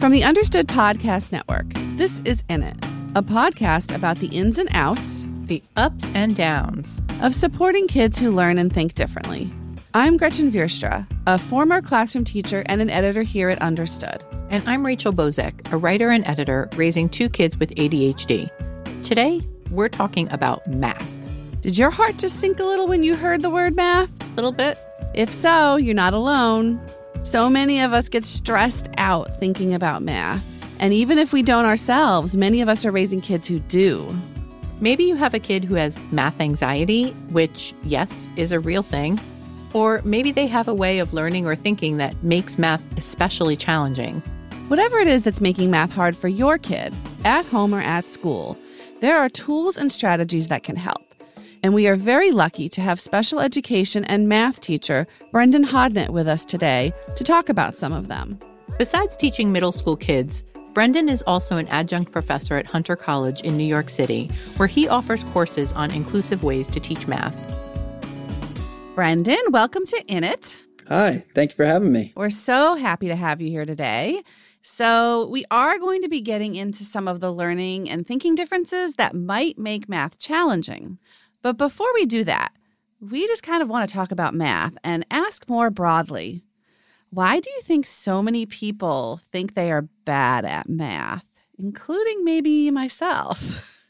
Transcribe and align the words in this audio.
From 0.00 0.12
the 0.12 0.22
Understood 0.22 0.68
Podcast 0.68 1.32
Network, 1.32 1.66
this 1.96 2.20
is 2.20 2.44
In 2.48 2.62
It, 2.62 2.76
a 3.16 3.22
podcast 3.22 3.92
about 3.92 4.18
the 4.18 4.28
ins 4.28 4.56
and 4.56 4.68
outs, 4.70 5.26
the 5.46 5.60
ups 5.76 6.08
and 6.14 6.36
downs 6.36 7.02
of 7.20 7.34
supporting 7.34 7.88
kids 7.88 8.16
who 8.16 8.30
learn 8.30 8.58
and 8.58 8.72
think 8.72 8.94
differently. 8.94 9.50
I'm 9.94 10.16
Gretchen 10.16 10.52
Vierstra, 10.52 11.04
a 11.26 11.36
former 11.36 11.82
classroom 11.82 12.22
teacher 12.22 12.62
and 12.66 12.80
an 12.80 12.90
editor 12.90 13.22
here 13.22 13.48
at 13.48 13.60
Understood. 13.60 14.22
And 14.50 14.62
I'm 14.68 14.86
Rachel 14.86 15.12
Bozek, 15.12 15.72
a 15.72 15.76
writer 15.76 16.10
and 16.10 16.24
editor 16.28 16.68
raising 16.76 17.08
two 17.08 17.28
kids 17.28 17.56
with 17.56 17.74
ADHD. 17.74 18.52
Today, 19.02 19.40
we're 19.72 19.88
talking 19.88 20.30
about 20.30 20.64
math. 20.68 21.60
Did 21.62 21.76
your 21.76 21.90
heart 21.90 22.18
just 22.18 22.38
sink 22.38 22.60
a 22.60 22.64
little 22.64 22.86
when 22.86 23.02
you 23.02 23.16
heard 23.16 23.40
the 23.40 23.50
word 23.50 23.74
math? 23.74 24.10
A 24.22 24.34
little 24.36 24.52
bit. 24.52 24.78
If 25.12 25.32
so, 25.32 25.74
you're 25.74 25.92
not 25.92 26.14
alone. 26.14 26.80
So 27.22 27.50
many 27.50 27.80
of 27.80 27.92
us 27.92 28.08
get 28.08 28.24
stressed 28.24 28.88
out 28.96 29.30
thinking 29.38 29.74
about 29.74 30.02
math. 30.02 30.44
And 30.80 30.92
even 30.92 31.18
if 31.18 31.32
we 31.32 31.42
don't 31.42 31.66
ourselves, 31.66 32.36
many 32.36 32.60
of 32.60 32.68
us 32.68 32.84
are 32.84 32.90
raising 32.90 33.20
kids 33.20 33.46
who 33.46 33.58
do. 33.58 34.08
Maybe 34.80 35.04
you 35.04 35.16
have 35.16 35.34
a 35.34 35.40
kid 35.40 35.64
who 35.64 35.74
has 35.74 35.98
math 36.12 36.40
anxiety, 36.40 37.10
which, 37.30 37.74
yes, 37.82 38.30
is 38.36 38.52
a 38.52 38.60
real 38.60 38.82
thing. 38.82 39.18
Or 39.74 40.00
maybe 40.04 40.32
they 40.32 40.46
have 40.46 40.68
a 40.68 40.74
way 40.74 41.00
of 41.00 41.12
learning 41.12 41.46
or 41.46 41.56
thinking 41.56 41.96
that 41.96 42.22
makes 42.22 42.58
math 42.58 42.96
especially 42.96 43.56
challenging. 43.56 44.20
Whatever 44.68 44.98
it 44.98 45.08
is 45.08 45.24
that's 45.24 45.40
making 45.40 45.70
math 45.70 45.92
hard 45.92 46.16
for 46.16 46.28
your 46.28 46.58
kid, 46.58 46.94
at 47.24 47.44
home 47.44 47.74
or 47.74 47.80
at 47.80 48.04
school, 48.04 48.56
there 49.00 49.18
are 49.18 49.28
tools 49.28 49.76
and 49.76 49.90
strategies 49.90 50.48
that 50.48 50.62
can 50.62 50.76
help 50.76 51.07
and 51.62 51.74
we 51.74 51.86
are 51.86 51.96
very 51.96 52.30
lucky 52.30 52.68
to 52.70 52.80
have 52.80 53.00
special 53.00 53.40
education 53.40 54.04
and 54.04 54.28
math 54.28 54.60
teacher 54.60 55.06
Brendan 55.32 55.64
Hodnett 55.64 56.10
with 56.10 56.28
us 56.28 56.44
today 56.44 56.92
to 57.16 57.24
talk 57.24 57.48
about 57.48 57.74
some 57.76 57.92
of 57.92 58.08
them. 58.08 58.38
Besides 58.78 59.16
teaching 59.16 59.52
middle 59.52 59.72
school 59.72 59.96
kids, 59.96 60.42
Brendan 60.74 61.08
is 61.08 61.22
also 61.26 61.56
an 61.56 61.66
adjunct 61.68 62.12
professor 62.12 62.56
at 62.56 62.66
Hunter 62.66 62.94
College 62.94 63.40
in 63.40 63.56
New 63.56 63.64
York 63.64 63.88
City, 63.88 64.30
where 64.56 64.68
he 64.68 64.86
offers 64.86 65.24
courses 65.24 65.72
on 65.72 65.90
inclusive 65.90 66.44
ways 66.44 66.68
to 66.68 66.78
teach 66.78 67.08
math. 67.08 67.56
Brendan, 68.94 69.40
welcome 69.50 69.84
to 69.86 70.04
In 70.06 70.24
It. 70.24 70.60
Hi, 70.88 71.24
thank 71.34 71.50
you 71.50 71.56
for 71.56 71.64
having 71.64 71.92
me. 71.92 72.12
We're 72.14 72.30
so 72.30 72.76
happy 72.76 73.08
to 73.08 73.16
have 73.16 73.40
you 73.40 73.50
here 73.50 73.66
today. 73.66 74.22
So, 74.60 75.28
we 75.28 75.44
are 75.50 75.78
going 75.78 76.02
to 76.02 76.08
be 76.08 76.20
getting 76.20 76.54
into 76.54 76.84
some 76.84 77.08
of 77.08 77.20
the 77.20 77.32
learning 77.32 77.88
and 77.88 78.06
thinking 78.06 78.34
differences 78.34 78.94
that 78.94 79.14
might 79.14 79.56
make 79.58 79.88
math 79.88 80.18
challenging. 80.18 80.98
But 81.42 81.56
before 81.56 81.88
we 81.94 82.06
do 82.06 82.24
that, 82.24 82.52
we 83.00 83.26
just 83.26 83.42
kind 83.42 83.62
of 83.62 83.68
want 83.68 83.88
to 83.88 83.94
talk 83.94 84.10
about 84.10 84.34
math 84.34 84.76
and 84.82 85.06
ask 85.10 85.48
more 85.48 85.70
broadly 85.70 86.44
why 87.10 87.40
do 87.40 87.48
you 87.50 87.62
think 87.62 87.86
so 87.86 88.22
many 88.22 88.44
people 88.44 89.20
think 89.32 89.54
they 89.54 89.72
are 89.72 89.88
bad 90.04 90.44
at 90.44 90.68
math, 90.68 91.24
including 91.58 92.22
maybe 92.22 92.70
myself? 92.70 93.74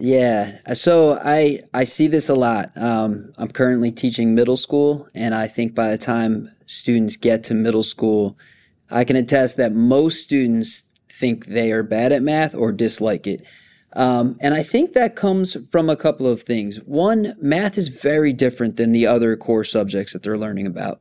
Yeah, 0.00 0.58
so 0.74 1.20
I 1.24 1.60
I 1.72 1.84
see 1.84 2.08
this 2.08 2.28
a 2.28 2.34
lot. 2.34 2.72
Um, 2.76 3.32
I'm 3.38 3.48
currently 3.48 3.92
teaching 3.92 4.34
middle 4.34 4.56
school, 4.56 5.08
and 5.14 5.34
I 5.34 5.46
think 5.46 5.74
by 5.74 5.88
the 5.90 5.96
time 5.96 6.50
students 6.66 7.16
get 7.16 7.44
to 7.44 7.54
middle 7.54 7.84
school, 7.84 8.36
I 8.90 9.04
can 9.04 9.16
attest 9.16 9.56
that 9.56 9.72
most 9.72 10.22
students 10.22 10.82
think 11.10 11.46
they 11.46 11.70
are 11.70 11.84
bad 11.84 12.10
at 12.10 12.22
math 12.22 12.56
or 12.56 12.72
dislike 12.72 13.26
it. 13.26 13.46
Um, 13.94 14.36
and 14.40 14.54
I 14.54 14.62
think 14.62 14.92
that 14.92 15.14
comes 15.14 15.56
from 15.70 15.88
a 15.88 15.96
couple 15.96 16.26
of 16.26 16.42
things. 16.42 16.78
One, 16.78 17.34
math 17.40 17.78
is 17.78 17.88
very 17.88 18.32
different 18.32 18.76
than 18.76 18.92
the 18.92 19.06
other 19.06 19.36
core 19.36 19.64
subjects 19.64 20.12
that 20.12 20.22
they're 20.22 20.36
learning 20.36 20.66
about. 20.66 21.00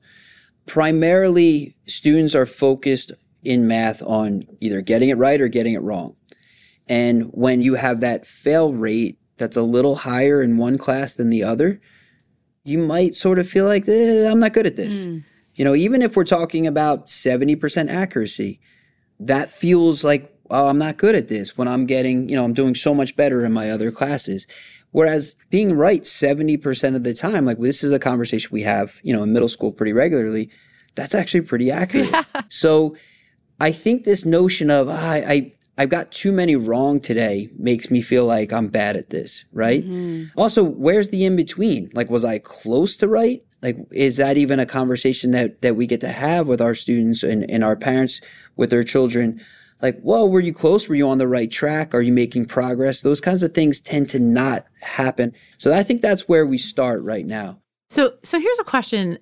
Primarily, 0.65 1.75
students 1.87 2.35
are 2.35 2.45
focused 2.45 3.11
in 3.43 3.67
math 3.67 4.01
on 4.03 4.45
either 4.59 4.81
getting 4.81 5.09
it 5.09 5.17
right 5.17 5.41
or 5.41 5.47
getting 5.47 5.73
it 5.73 5.81
wrong. 5.81 6.15
And 6.87 7.29
when 7.31 7.61
you 7.61 7.75
have 7.75 7.99
that 8.01 8.25
fail 8.25 8.73
rate 8.73 9.17
that's 9.37 9.57
a 9.57 9.63
little 9.63 9.95
higher 9.95 10.41
in 10.41 10.57
one 10.57 10.77
class 10.77 11.15
than 11.15 11.29
the 11.29 11.43
other, 11.43 11.81
you 12.63 12.77
might 12.77 13.15
sort 13.15 13.39
of 13.39 13.49
feel 13.49 13.65
like, 13.65 13.87
eh, 13.87 14.29
I'm 14.29 14.39
not 14.39 14.53
good 14.53 14.67
at 14.67 14.75
this. 14.75 15.07
Mm. 15.07 15.23
You 15.55 15.65
know, 15.65 15.75
even 15.75 16.01
if 16.01 16.15
we're 16.15 16.23
talking 16.23 16.65
about 16.65 17.07
70% 17.07 17.89
accuracy, 17.89 18.59
that 19.19 19.49
feels 19.49 20.03
like 20.03 20.32
oh, 20.53 20.67
I'm 20.67 20.77
not 20.77 20.97
good 20.97 21.15
at 21.15 21.27
this 21.27 21.57
when 21.57 21.67
I'm 21.67 21.85
getting, 21.85 22.29
you 22.29 22.35
know, 22.35 22.45
I'm 22.45 22.53
doing 22.53 22.75
so 22.75 22.93
much 22.93 23.15
better 23.15 23.43
in 23.43 23.51
my 23.51 23.71
other 23.71 23.91
classes. 23.91 24.47
Whereas 24.91 25.35
being 25.49 25.73
right 25.73 26.03
70% 26.03 26.95
of 26.95 27.03
the 27.03 27.15
time, 27.15 27.45
like 27.45 27.59
this 27.59 27.83
is 27.83 27.91
a 27.91 27.97
conversation 27.97 28.49
we 28.51 28.61
have, 28.61 28.99
you 29.01 29.11
know, 29.11 29.23
in 29.23 29.33
middle 29.33 29.49
school 29.49 29.71
pretty 29.71 29.91
regularly, 29.91 30.51
that's 30.95 31.15
actually 31.15 31.41
pretty 31.41 31.71
accurate. 31.71 32.11
Yeah. 32.11 32.23
So 32.49 32.95
I 33.59 33.71
think 33.71 34.03
this 34.03 34.25
notion 34.25 34.69
of, 34.69 34.89
ah, 34.89 35.11
I, 35.11 35.17
I, 35.17 35.51
I've 35.79 35.89
got 35.89 36.11
too 36.11 36.31
many 36.31 36.55
wrong 36.55 36.99
today 36.99 37.49
makes 37.57 37.89
me 37.89 38.01
feel 38.01 38.25
like 38.25 38.53
I'm 38.53 38.67
bad 38.67 38.95
at 38.95 39.09
this, 39.09 39.45
right? 39.51 39.83
Mm-hmm. 39.83 40.39
Also, 40.39 40.63
where's 40.63 41.09
the 41.09 41.25
in 41.25 41.35
between? 41.35 41.89
Like, 41.95 42.11
was 42.11 42.23
I 42.23 42.37
close 42.37 42.95
to 42.97 43.07
right? 43.07 43.43
Like, 43.63 43.77
is 43.91 44.17
that 44.17 44.37
even 44.37 44.59
a 44.59 44.67
conversation 44.67 45.31
that, 45.31 45.63
that 45.63 45.75
we 45.75 45.87
get 45.87 46.01
to 46.01 46.09
have 46.09 46.47
with 46.47 46.61
our 46.61 46.75
students 46.75 47.23
and, 47.23 47.49
and 47.49 47.63
our 47.63 47.75
parents 47.75 48.21
with 48.55 48.69
their 48.69 48.83
children? 48.83 49.41
Like, 49.83 49.99
well, 50.01 50.29
were 50.29 50.39
you 50.39 50.53
close? 50.53 50.87
Were 50.87 50.95
you 50.95 51.09
on 51.09 51.17
the 51.17 51.27
right 51.27 51.51
track? 51.51 51.93
Are 51.93 52.01
you 52.01 52.13
making 52.13 52.45
progress? 52.45 53.01
Those 53.01 53.19
kinds 53.19 53.43
of 53.43 53.53
things 53.53 53.81
tend 53.81 54.07
to 54.09 54.19
not 54.19 54.65
happen. 54.81 55.33
So 55.57 55.73
I 55.73 55.83
think 55.83 56.01
that's 56.01 56.27
where 56.27 56.45
we 56.45 56.57
start 56.57 57.03
right 57.03 57.25
now. 57.25 57.59
So, 57.89 58.13
so 58.23 58.39
here's 58.39 58.59
a 58.59 58.63
question. 58.63 59.19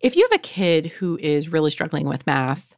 If 0.00 0.14
you 0.14 0.22
have 0.30 0.38
a 0.38 0.42
kid 0.42 0.86
who 0.86 1.18
is 1.18 1.48
really 1.48 1.70
struggling 1.70 2.06
with 2.06 2.26
math, 2.26 2.76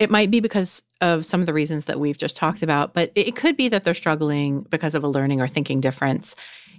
it 0.00 0.10
might 0.10 0.30
be 0.30 0.40
because 0.40 0.82
of 1.00 1.24
some 1.24 1.40
of 1.40 1.46
the 1.46 1.54
reasons 1.54 1.84
that 1.84 2.00
we've 2.00 2.18
just 2.18 2.36
talked 2.36 2.62
about, 2.62 2.94
but 2.94 3.12
it 3.14 3.36
could 3.36 3.56
be 3.56 3.68
that 3.68 3.84
they're 3.84 3.94
struggling 3.94 4.62
because 4.62 4.94
of 4.94 5.04
a 5.04 5.08
learning 5.08 5.40
or 5.40 5.46
thinking 5.46 5.80
difference. 5.80 6.34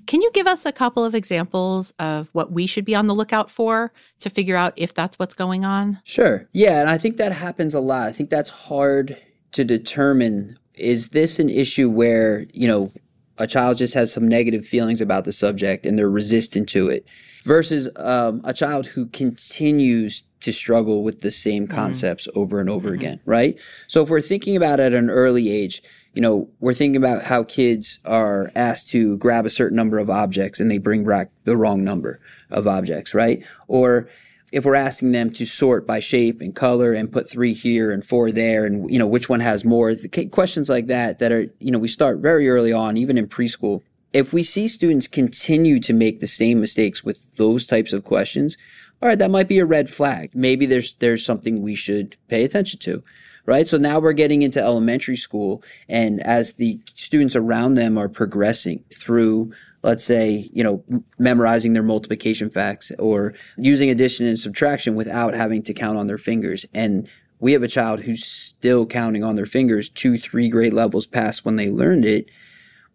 Can 0.05 0.21
you 0.21 0.31
give 0.33 0.47
us 0.47 0.65
a 0.65 0.71
couple 0.71 1.03
of 1.03 1.15
examples 1.15 1.91
of 1.99 2.29
what 2.33 2.51
we 2.51 2.67
should 2.67 2.85
be 2.85 2.95
on 2.95 3.07
the 3.07 3.15
lookout 3.15 3.49
for 3.49 3.91
to 4.19 4.29
figure 4.29 4.55
out 4.55 4.73
if 4.75 4.93
that's 4.93 5.17
what's 5.17 5.33
going 5.33 5.65
on? 5.65 5.99
Sure. 6.03 6.47
Yeah. 6.51 6.81
And 6.81 6.89
I 6.89 6.97
think 6.97 7.17
that 7.17 7.31
happens 7.31 7.73
a 7.73 7.79
lot. 7.79 8.07
I 8.07 8.11
think 8.11 8.29
that's 8.29 8.49
hard 8.49 9.17
to 9.51 9.63
determine 9.63 10.57
is 10.75 11.09
this 11.09 11.39
an 11.39 11.49
issue 11.49 11.89
where, 11.89 12.45
you 12.53 12.67
know, 12.67 12.91
a 13.37 13.47
child 13.47 13.77
just 13.77 13.93
has 13.93 14.11
some 14.11 14.27
negative 14.27 14.65
feelings 14.65 15.01
about 15.01 15.25
the 15.25 15.31
subject 15.31 15.85
and 15.85 15.97
they're 15.97 16.09
resistant 16.09 16.67
to 16.69 16.89
it 16.89 17.05
versus 17.43 17.89
um, 17.95 18.41
a 18.43 18.53
child 18.53 18.87
who 18.87 19.05
continues 19.07 20.23
to 20.39 20.51
struggle 20.51 21.03
with 21.03 21.21
the 21.21 21.31
same 21.31 21.67
mm-hmm. 21.67 21.75
concepts 21.75 22.27
over 22.35 22.59
and 22.59 22.69
over 22.69 22.89
mm-hmm. 22.89 22.99
again, 22.99 23.19
right? 23.25 23.59
So 23.87 24.01
if 24.01 24.09
we're 24.09 24.21
thinking 24.21 24.55
about 24.55 24.79
it 24.79 24.93
at 24.93 24.93
an 24.93 25.09
early 25.09 25.49
age, 25.51 25.81
you 26.13 26.21
know, 26.21 26.49
we're 26.59 26.73
thinking 26.73 26.97
about 26.97 27.25
how 27.25 27.43
kids 27.43 27.99
are 28.03 28.51
asked 28.55 28.89
to 28.89 29.17
grab 29.17 29.45
a 29.45 29.51
certain 29.51 29.75
number 29.75 29.99
of 29.99 30.09
objects 30.09 30.59
and 30.59 30.69
they 30.69 30.79
bring 30.79 31.05
back 31.05 31.29
the 31.43 31.55
wrong 31.55 31.83
number 31.83 32.19
of 32.49 32.67
objects, 32.67 33.13
right? 33.13 33.45
Or 33.67 34.09
if 34.51 34.65
we're 34.65 34.75
asking 34.75 35.11
them 35.11 35.31
to 35.31 35.45
sort 35.45 35.85
by 35.85 35.99
shape 35.99 36.41
and 36.41 36.55
color 36.55 36.93
and 36.93 37.11
put 37.11 37.29
three 37.29 37.53
here 37.53 37.91
and 37.91 38.05
four 38.05 38.31
there 38.31 38.65
and 38.65 38.89
you 38.89 38.97
know 38.97 39.07
which 39.07 39.29
one 39.29 39.41
has 39.41 39.65
more 39.65 39.93
questions 40.31 40.69
like 40.69 40.87
that 40.87 41.19
that 41.19 41.31
are 41.31 41.45
you 41.59 41.71
know 41.71 41.79
we 41.79 41.87
start 41.87 42.19
very 42.19 42.49
early 42.49 42.71
on 42.71 42.97
even 42.97 43.17
in 43.17 43.27
preschool. 43.27 43.81
If 44.13 44.31
we 44.31 44.41
see 44.41 44.67
students 44.67 45.07
continue 45.07 45.79
to 45.81 45.93
make 45.93 46.19
the 46.19 46.27
same 46.27 46.61
mistakes 46.61 47.03
with 47.03 47.35
those 47.35 47.65
types 47.65 47.93
of 47.93 48.03
questions 48.03 48.57
all 49.01 49.09
right 49.09 49.19
that 49.19 49.31
might 49.31 49.47
be 49.47 49.59
a 49.59 49.65
red 49.65 49.89
flag. 49.89 50.31
Maybe 50.33 50.65
there's 50.65 50.93
there's 50.95 51.25
something 51.25 51.61
we 51.61 51.75
should 51.75 52.15
pay 52.27 52.43
attention 52.43 52.79
to 52.81 53.03
right? 53.45 53.65
So 53.65 53.77
now 53.77 53.99
we're 53.99 54.13
getting 54.13 54.43
into 54.43 54.61
elementary 54.61 55.15
school 55.15 55.63
and 55.89 56.21
as 56.21 56.53
the 56.53 56.79
students 56.93 57.35
around 57.35 57.73
them 57.73 57.97
are 57.97 58.09
progressing 58.09 58.83
through 58.93 59.53
let's 59.83 60.03
say, 60.03 60.49
you 60.51 60.63
know, 60.63 60.83
memorizing 61.19 61.73
their 61.73 61.83
multiplication 61.83 62.49
facts 62.49 62.91
or 62.97 63.33
using 63.57 63.89
addition 63.89 64.25
and 64.25 64.39
subtraction 64.39 64.95
without 64.95 65.33
having 65.33 65.61
to 65.63 65.73
count 65.73 65.97
on 65.97 66.07
their 66.07 66.17
fingers. 66.17 66.65
And 66.73 67.07
we 67.39 67.53
have 67.53 67.63
a 67.63 67.67
child 67.67 68.01
who's 68.01 68.25
still 68.25 68.85
counting 68.85 69.23
on 69.23 69.35
their 69.35 69.45
fingers 69.45 69.89
two, 69.89 70.17
three 70.17 70.49
grade 70.49 70.73
levels 70.73 71.05
past 71.05 71.45
when 71.45 71.55
they 71.55 71.69
learned 71.69 72.05
it. 72.05 72.29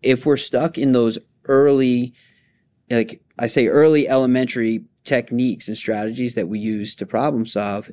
If 0.02 0.26
we're 0.26 0.36
stuck 0.36 0.76
in 0.76 0.92
those 0.92 1.18
early, 1.44 2.12
like 2.90 3.22
I 3.38 3.46
say, 3.46 3.68
early 3.68 4.08
elementary 4.08 4.84
techniques 5.04 5.68
and 5.68 5.76
strategies 5.76 6.34
that 6.34 6.48
we 6.48 6.58
use 6.58 6.94
to 6.96 7.06
problem 7.06 7.46
solve, 7.46 7.90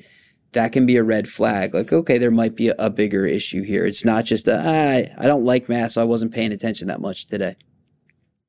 that 0.53 0.71
can 0.71 0.87
be 0.87 0.95
a 0.95 1.03
red 1.03 1.29
flag. 1.29 1.75
Like, 1.75 1.93
okay, 1.93 2.17
there 2.17 2.31
might 2.31 2.55
be 2.55 2.69
a, 2.69 2.75
a 2.79 2.89
bigger 2.89 3.27
issue 3.27 3.61
here. 3.61 3.85
It's 3.85 4.03
not 4.03 4.25
just 4.25 4.47
a, 4.47 4.57
ah, 4.57 5.21
I 5.23 5.27
don't 5.27 5.45
like 5.45 5.69
math, 5.69 5.91
so 5.91 6.01
I 6.01 6.05
wasn't 6.05 6.33
paying 6.33 6.51
attention 6.51 6.87
that 6.87 7.01
much 7.01 7.27
today. 7.27 7.55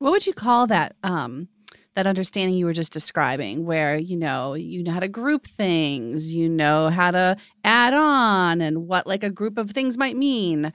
What 0.01 0.09
would 0.09 0.25
you 0.25 0.33
call 0.33 0.65
that? 0.65 0.95
Um, 1.03 1.47
that 1.93 2.07
understanding 2.07 2.57
you 2.57 2.65
were 2.65 2.73
just 2.73 2.91
describing, 2.91 3.65
where 3.65 3.97
you 3.97 4.17
know 4.17 4.55
you 4.55 4.81
know 4.81 4.91
how 4.91 4.99
to 4.99 5.07
group 5.07 5.45
things, 5.45 6.33
you 6.33 6.49
know 6.49 6.89
how 6.89 7.11
to 7.11 7.37
add 7.63 7.93
on, 7.93 8.61
and 8.61 8.87
what 8.87 9.05
like 9.05 9.23
a 9.23 9.29
group 9.29 9.59
of 9.59 9.69
things 9.69 9.99
might 9.99 10.17
mean. 10.17 10.73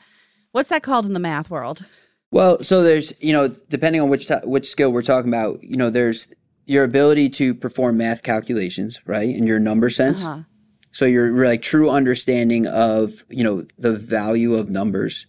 What's 0.53 0.71
that 0.71 0.85
called 0.85 1.07
in 1.07 1.13
the 1.13 1.19
math 1.19 1.51
world? 1.51 1.85
Well, 2.31 2.63
so 2.63 2.85
there's 2.85 3.13
you 3.19 3.33
know 3.33 3.49
depending 3.49 4.01
on 4.01 4.11
which 4.11 4.31
which 4.45 4.69
skill 4.69 4.93
we're 4.93 5.03
talking 5.03 5.29
about, 5.29 5.61
you 5.61 5.77
know 5.77 5.91
there's 5.91 6.29
your 6.65 6.85
ability 6.85 7.29
to 7.31 7.53
perform 7.53 7.97
math 7.97 8.23
calculations, 8.23 9.01
right, 9.07 9.29
in 9.29 9.45
your 9.45 9.59
number 9.59 9.91
sense. 9.91 10.23
Uh-huh. 10.23 10.43
So 10.93 11.05
your 11.05 11.45
like 11.45 11.63
true 11.63 11.91
understanding 11.91 12.69
of, 12.69 13.25
you 13.29 13.43
know, 13.43 13.67
the 13.77 13.93
value 13.93 14.55
of 14.55 14.71
numbers. 14.71 15.27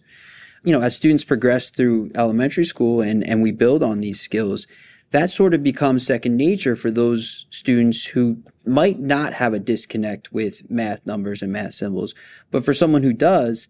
You 0.64 0.72
know, 0.72 0.80
as 0.80 0.96
students 0.96 1.24
progress 1.24 1.70
through 1.70 2.10
elementary 2.14 2.64
school 2.64 3.00
and, 3.00 3.26
and 3.26 3.42
we 3.42 3.52
build 3.52 3.82
on 3.82 4.00
these 4.00 4.20
skills, 4.20 4.66
that 5.10 5.30
sort 5.30 5.54
of 5.54 5.62
becomes 5.62 6.04
second 6.04 6.36
nature 6.36 6.76
for 6.76 6.90
those 6.90 7.46
students 7.50 8.06
who 8.06 8.42
might 8.66 8.98
not 8.98 9.34
have 9.34 9.54
a 9.54 9.58
disconnect 9.58 10.32
with 10.32 10.70
math 10.70 11.06
numbers 11.06 11.40
and 11.40 11.52
math 11.52 11.74
symbols. 11.74 12.14
But 12.50 12.64
for 12.64 12.74
someone 12.74 13.02
who 13.02 13.14
does, 13.14 13.68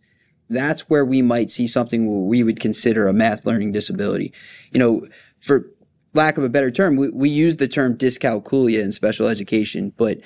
that's 0.51 0.89
where 0.89 1.05
we 1.05 1.23
might 1.23 1.51
see 1.51 1.67
something 1.67 2.27
we 2.27 2.43
would 2.43 2.59
consider 2.59 3.07
a 3.07 3.13
math 3.13 3.45
learning 3.45 3.73
disability. 3.73 4.33
You 4.73 4.81
know, 4.81 5.07
for 5.37 5.71
lack 6.15 6.39
of 6.39 6.45
a 6.45 6.49
better 6.49 6.71
term, 6.71 6.97
we, 6.97 7.11
we 7.11 7.29
use 7.29 7.57
the 7.57 7.69
term 7.69 7.97
dyscalculia 7.97 8.83
in 8.83 8.93
special 8.93 9.29
education, 9.29 9.93
but 9.97 10.19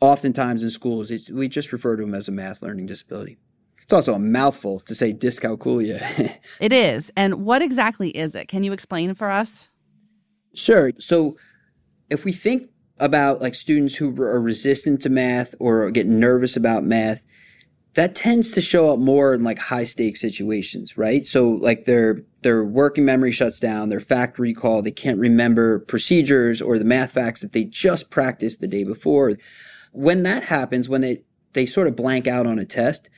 oftentimes 0.00 0.62
in 0.62 0.70
schools, 0.70 1.10
it, 1.10 1.30
we 1.30 1.48
just 1.48 1.72
refer 1.72 1.96
to 1.96 2.02
them 2.02 2.14
as 2.14 2.28
a 2.28 2.32
math 2.32 2.60
learning 2.60 2.86
disability. 2.86 3.38
It's 3.86 3.92
also 3.92 4.14
a 4.14 4.18
mouthful 4.18 4.80
to 4.80 4.96
say 4.96 5.14
dyscalculia. 5.14 6.36
it 6.60 6.72
is. 6.72 7.12
And 7.16 7.44
what 7.44 7.62
exactly 7.62 8.10
is 8.10 8.34
it? 8.34 8.48
Can 8.48 8.64
you 8.64 8.72
explain 8.72 9.14
for 9.14 9.30
us? 9.30 9.70
Sure. 10.54 10.90
So 10.98 11.36
if 12.10 12.24
we 12.24 12.32
think 12.32 12.68
about 12.98 13.40
like 13.40 13.54
students 13.54 13.94
who 13.94 14.08
are 14.20 14.40
resistant 14.40 15.02
to 15.02 15.08
math 15.08 15.54
or 15.60 15.88
get 15.92 16.08
nervous 16.08 16.56
about 16.56 16.82
math, 16.82 17.26
that 17.94 18.16
tends 18.16 18.50
to 18.54 18.60
show 18.60 18.92
up 18.92 18.98
more 18.98 19.34
in 19.34 19.44
like 19.44 19.60
high 19.60 19.84
stakes 19.84 20.20
situations, 20.20 20.98
right? 20.98 21.24
So 21.24 21.48
like 21.48 21.84
their 21.84 22.22
their 22.42 22.64
working 22.64 23.04
memory 23.04 23.30
shuts 23.30 23.60
down, 23.60 23.88
their 23.88 24.00
fact 24.00 24.40
recall, 24.40 24.82
they 24.82 24.90
can't 24.90 25.20
remember 25.20 25.78
procedures 25.78 26.60
or 26.60 26.76
the 26.76 26.84
math 26.84 27.12
facts 27.12 27.40
that 27.40 27.52
they 27.52 27.62
just 27.62 28.10
practiced 28.10 28.60
the 28.60 28.66
day 28.66 28.82
before. 28.82 29.34
When 29.92 30.24
that 30.24 30.44
happens, 30.44 30.88
when 30.88 31.02
they 31.02 31.22
they 31.52 31.66
sort 31.66 31.86
of 31.86 31.94
blank 31.94 32.26
out 32.26 32.46
on 32.46 32.58
a 32.58 32.64
test, 32.64 33.08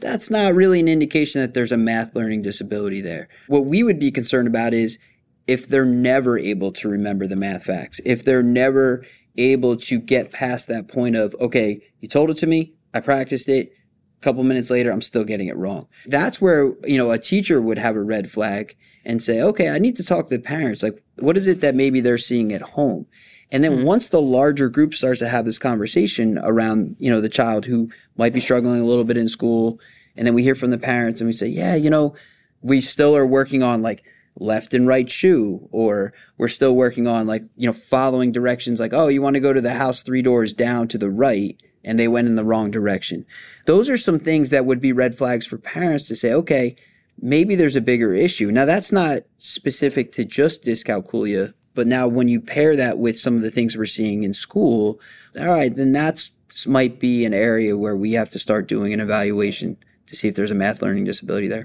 that's 0.00 0.30
not 0.30 0.54
really 0.54 0.80
an 0.80 0.88
indication 0.88 1.40
that 1.40 1.54
there's 1.54 1.72
a 1.72 1.76
math 1.76 2.14
learning 2.14 2.42
disability 2.42 3.00
there. 3.00 3.28
What 3.46 3.66
we 3.66 3.82
would 3.82 3.98
be 3.98 4.10
concerned 4.10 4.48
about 4.48 4.74
is 4.74 4.98
if 5.46 5.68
they're 5.68 5.84
never 5.84 6.38
able 6.38 6.72
to 6.72 6.88
remember 6.88 7.26
the 7.26 7.36
math 7.36 7.64
facts, 7.64 8.00
if 8.04 8.24
they're 8.24 8.42
never 8.42 9.04
able 9.36 9.76
to 9.76 9.98
get 9.98 10.32
past 10.32 10.68
that 10.68 10.88
point 10.88 11.16
of, 11.16 11.34
okay, 11.40 11.80
you 12.00 12.08
told 12.08 12.30
it 12.30 12.36
to 12.38 12.46
me, 12.46 12.74
I 12.92 13.00
practiced 13.00 13.48
it, 13.48 13.72
a 14.20 14.22
couple 14.22 14.42
minutes 14.44 14.70
later, 14.70 14.90
I'm 14.90 15.02
still 15.02 15.24
getting 15.24 15.48
it 15.48 15.56
wrong. 15.56 15.86
That's 16.06 16.40
where, 16.40 16.72
you 16.84 16.96
know, 16.96 17.10
a 17.10 17.18
teacher 17.18 17.60
would 17.60 17.78
have 17.78 17.96
a 17.96 18.02
red 18.02 18.30
flag 18.30 18.76
and 19.04 19.22
say, 19.22 19.40
okay, 19.40 19.68
I 19.68 19.78
need 19.78 19.96
to 19.96 20.04
talk 20.04 20.28
to 20.28 20.36
the 20.36 20.42
parents. 20.42 20.82
Like, 20.82 21.02
what 21.18 21.36
is 21.36 21.46
it 21.46 21.60
that 21.60 21.74
maybe 21.74 22.00
they're 22.00 22.16
seeing 22.16 22.52
at 22.52 22.62
home? 22.62 23.06
And 23.54 23.62
then 23.62 23.76
mm-hmm. 23.76 23.86
once 23.86 24.08
the 24.08 24.20
larger 24.20 24.68
group 24.68 24.94
starts 24.94 25.20
to 25.20 25.28
have 25.28 25.44
this 25.44 25.60
conversation 25.60 26.40
around, 26.42 26.96
you 26.98 27.08
know, 27.08 27.20
the 27.20 27.28
child 27.28 27.64
who 27.64 27.88
might 28.16 28.32
be 28.32 28.40
struggling 28.40 28.80
a 28.80 28.84
little 28.84 29.04
bit 29.04 29.16
in 29.16 29.28
school, 29.28 29.78
and 30.16 30.26
then 30.26 30.34
we 30.34 30.42
hear 30.42 30.56
from 30.56 30.70
the 30.70 30.76
parents 30.76 31.20
and 31.20 31.28
we 31.28 31.32
say, 31.32 31.46
yeah, 31.46 31.76
you 31.76 31.88
know, 31.88 32.16
we 32.62 32.80
still 32.80 33.16
are 33.16 33.24
working 33.24 33.62
on 33.62 33.80
like 33.80 34.02
left 34.40 34.74
and 34.74 34.88
right 34.88 35.08
shoe 35.08 35.68
or 35.70 36.12
we're 36.36 36.48
still 36.48 36.74
working 36.74 37.06
on 37.06 37.28
like 37.28 37.44
you 37.54 37.68
know 37.68 37.72
following 37.72 38.32
directions 38.32 38.80
like 38.80 38.92
oh 38.92 39.06
you 39.06 39.22
want 39.22 39.34
to 39.34 39.40
go 39.40 39.52
to 39.52 39.60
the 39.60 39.74
house 39.74 40.02
three 40.02 40.22
doors 40.22 40.52
down 40.52 40.88
to 40.88 40.98
the 40.98 41.08
right 41.08 41.62
and 41.84 42.00
they 42.00 42.08
went 42.08 42.26
in 42.26 42.34
the 42.34 42.44
wrong 42.44 42.68
direction 42.68 43.24
those 43.66 43.88
are 43.88 43.96
some 43.96 44.18
things 44.18 44.50
that 44.50 44.66
would 44.66 44.80
be 44.80 44.92
red 44.92 45.14
flags 45.14 45.46
for 45.46 45.56
parents 45.56 46.08
to 46.08 46.16
say 46.16 46.32
okay 46.32 46.74
maybe 47.16 47.54
there's 47.54 47.76
a 47.76 47.80
bigger 47.80 48.12
issue 48.12 48.50
now 48.50 48.64
that's 48.64 48.90
not 48.90 49.22
specific 49.38 50.10
to 50.10 50.24
just 50.24 50.64
dyscalculia 50.64 51.54
but 51.74 51.86
now 51.86 52.06
when 52.06 52.28
you 52.28 52.40
pair 52.40 52.76
that 52.76 52.98
with 52.98 53.18
some 53.18 53.36
of 53.36 53.42
the 53.42 53.50
things 53.50 53.76
we're 53.76 53.86
seeing 53.86 54.22
in 54.22 54.34
school 54.34 55.00
all 55.38 55.48
right 55.48 55.74
then 55.74 55.92
that's 55.92 56.30
might 56.66 57.00
be 57.00 57.24
an 57.24 57.34
area 57.34 57.76
where 57.76 57.96
we 57.96 58.12
have 58.12 58.30
to 58.30 58.38
start 58.38 58.68
doing 58.68 58.92
an 58.92 59.00
evaluation 59.00 59.76
to 60.06 60.14
see 60.14 60.28
if 60.28 60.34
there's 60.34 60.52
a 60.52 60.54
math 60.54 60.80
learning 60.82 61.04
disability 61.04 61.48
there 61.48 61.64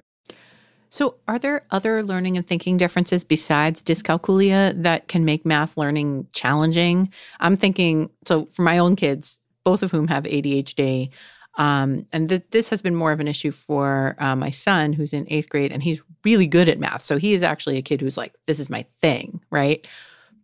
so, 0.91 1.17
are 1.27 1.37
there 1.37 1.65
other 1.69 2.01
learning 2.01 2.35
and 2.35 2.45
thinking 2.45 2.77
differences 2.77 3.23
besides 3.23 3.83
dyscalculia 3.83 4.73
that 4.81 5.07
can 5.07 5.23
make 5.23 5.45
math 5.45 5.77
learning 5.77 6.25
challenging? 6.33 7.13
I'm 7.39 7.55
thinking, 7.55 8.09
so 8.25 8.47
for 8.51 8.63
my 8.63 8.79
own 8.79 8.95
kids, 8.95 9.39
both 9.63 9.83
of 9.83 9.91
whom 9.91 10.07
have 10.07 10.23
ADHD, 10.23 11.11
um, 11.57 12.05
and 12.11 12.29
th- 12.29 12.43
this 12.51 12.69
has 12.69 12.81
been 12.81 12.95
more 12.95 13.11
of 13.11 13.19
an 13.19 13.27
issue 13.27 13.51
for 13.51 14.15
uh, 14.19 14.35
my 14.35 14.49
son 14.49 14.93
who's 14.93 15.13
in 15.13 15.25
eighth 15.29 15.49
grade, 15.49 15.71
and 15.71 15.83
he's 15.83 16.01
really 16.23 16.47
good 16.47 16.69
at 16.69 16.79
math. 16.79 17.03
So, 17.03 17.17
he 17.17 17.33
is 17.33 17.43
actually 17.43 17.77
a 17.77 17.81
kid 17.81 18.01
who's 18.01 18.17
like, 18.17 18.35
this 18.45 18.59
is 18.59 18.69
my 18.69 18.83
thing, 19.01 19.41
right? 19.49 19.85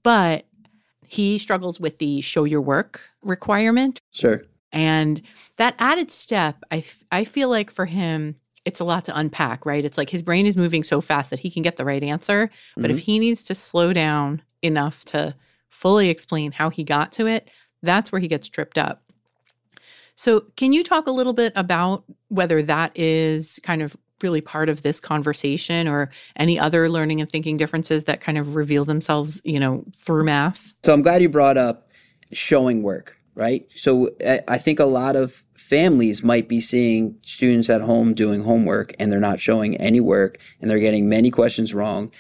But 0.04 0.46
he 1.08 1.38
struggles 1.38 1.80
with 1.80 2.00
the 2.00 2.22
show 2.22 2.44
your 2.44 2.62
work 2.62 3.02
requirement. 3.22 4.00
Sure. 4.12 4.44
And 4.72 5.22
that 5.58 5.76
added 5.80 6.12
step, 6.12 6.58
I, 6.72 6.78
f- 6.80 7.04
I 7.12 7.24
feel 7.24 7.50
like 7.50 7.72
for 7.72 7.86
him, 7.86 8.36
it's 8.66 8.80
a 8.80 8.84
lot 8.84 9.06
to 9.06 9.18
unpack, 9.18 9.66
right? 9.66 9.86
It's 9.86 9.98
like 9.98 10.10
his 10.10 10.24
brain 10.24 10.48
is 10.48 10.58
moving 10.58 10.84
so 10.84 11.00
fast 11.00 11.30
that 11.30 11.40
he 11.40 11.52
can 11.52 11.62
get 11.62 11.78
the 11.78 11.86
right 11.86 12.04
answer. 12.04 12.50
But 12.76 12.84
mm-hmm. 12.84 12.92
if 12.92 13.00
he 13.00 13.20
needs 13.20 13.44
to 13.46 13.56
slow 13.56 13.94
down 13.94 14.42
enough 14.62 15.06
to 15.06 15.36
fully 15.70 16.10
explain 16.10 16.52
how 16.52 16.70
he 16.70 16.84
got 16.84 17.12
to 17.14 17.28
it, 17.28 17.50
that's 17.84 18.12
where 18.12 18.20
he 18.20 18.28
gets 18.28 18.50
tripped 18.50 18.78
up. 18.78 19.04
So, 20.16 20.46
can 20.56 20.74
you 20.74 20.84
talk 20.84 21.08
a 21.08 21.12
little 21.12 21.34
bit 21.34 21.54
about 21.56 22.04
whether 22.30 22.62
that 22.64 22.98
is 22.98 23.60
kind 23.64 23.82
of 23.82 23.96
really 24.24 24.42
part 24.42 24.70
of 24.70 24.82
this 24.82 25.00
conversation 25.00 25.88
or 25.88 26.10
any 26.38 26.58
other 26.58 26.90
learning 26.90 27.20
and 27.20 27.30
thinking 27.30 27.58
differences 27.58 28.06
that 28.06 28.22
kind 28.22 28.38
of 28.38 28.56
reveal 28.56 28.86
themselves, 28.86 29.42
you 29.44 29.60
know, 29.60 29.84
through 29.96 30.24
math? 30.24 30.74
So, 30.84 30.94
I'm 30.94 31.02
glad 31.02 31.22
you 31.22 31.30
brought 31.30 31.58
up 31.58 31.90
showing 32.32 32.82
work, 32.82 33.18
right? 33.36 33.68
So, 33.76 34.12
I 34.48 34.58
think 34.58 34.80
a 34.80 34.86
lot 34.86 35.16
of 35.16 35.44
families 35.56 36.24
might 36.24 36.48
be 36.48 36.60
seeing 36.60 37.18
students 37.24 37.70
at 37.70 37.82
home 37.82 38.14
doing 38.14 38.44
homework 38.44 38.94
and 39.00 39.12
they're 39.12 39.20
not 39.20 39.40
showing 39.40 39.76
any 39.78 40.00
work 40.00 40.38
and 40.62 40.70
they're 40.70 40.80
getting 40.80 41.10
many 41.10 41.32
questions 41.32 41.74
wrong. 41.74 42.12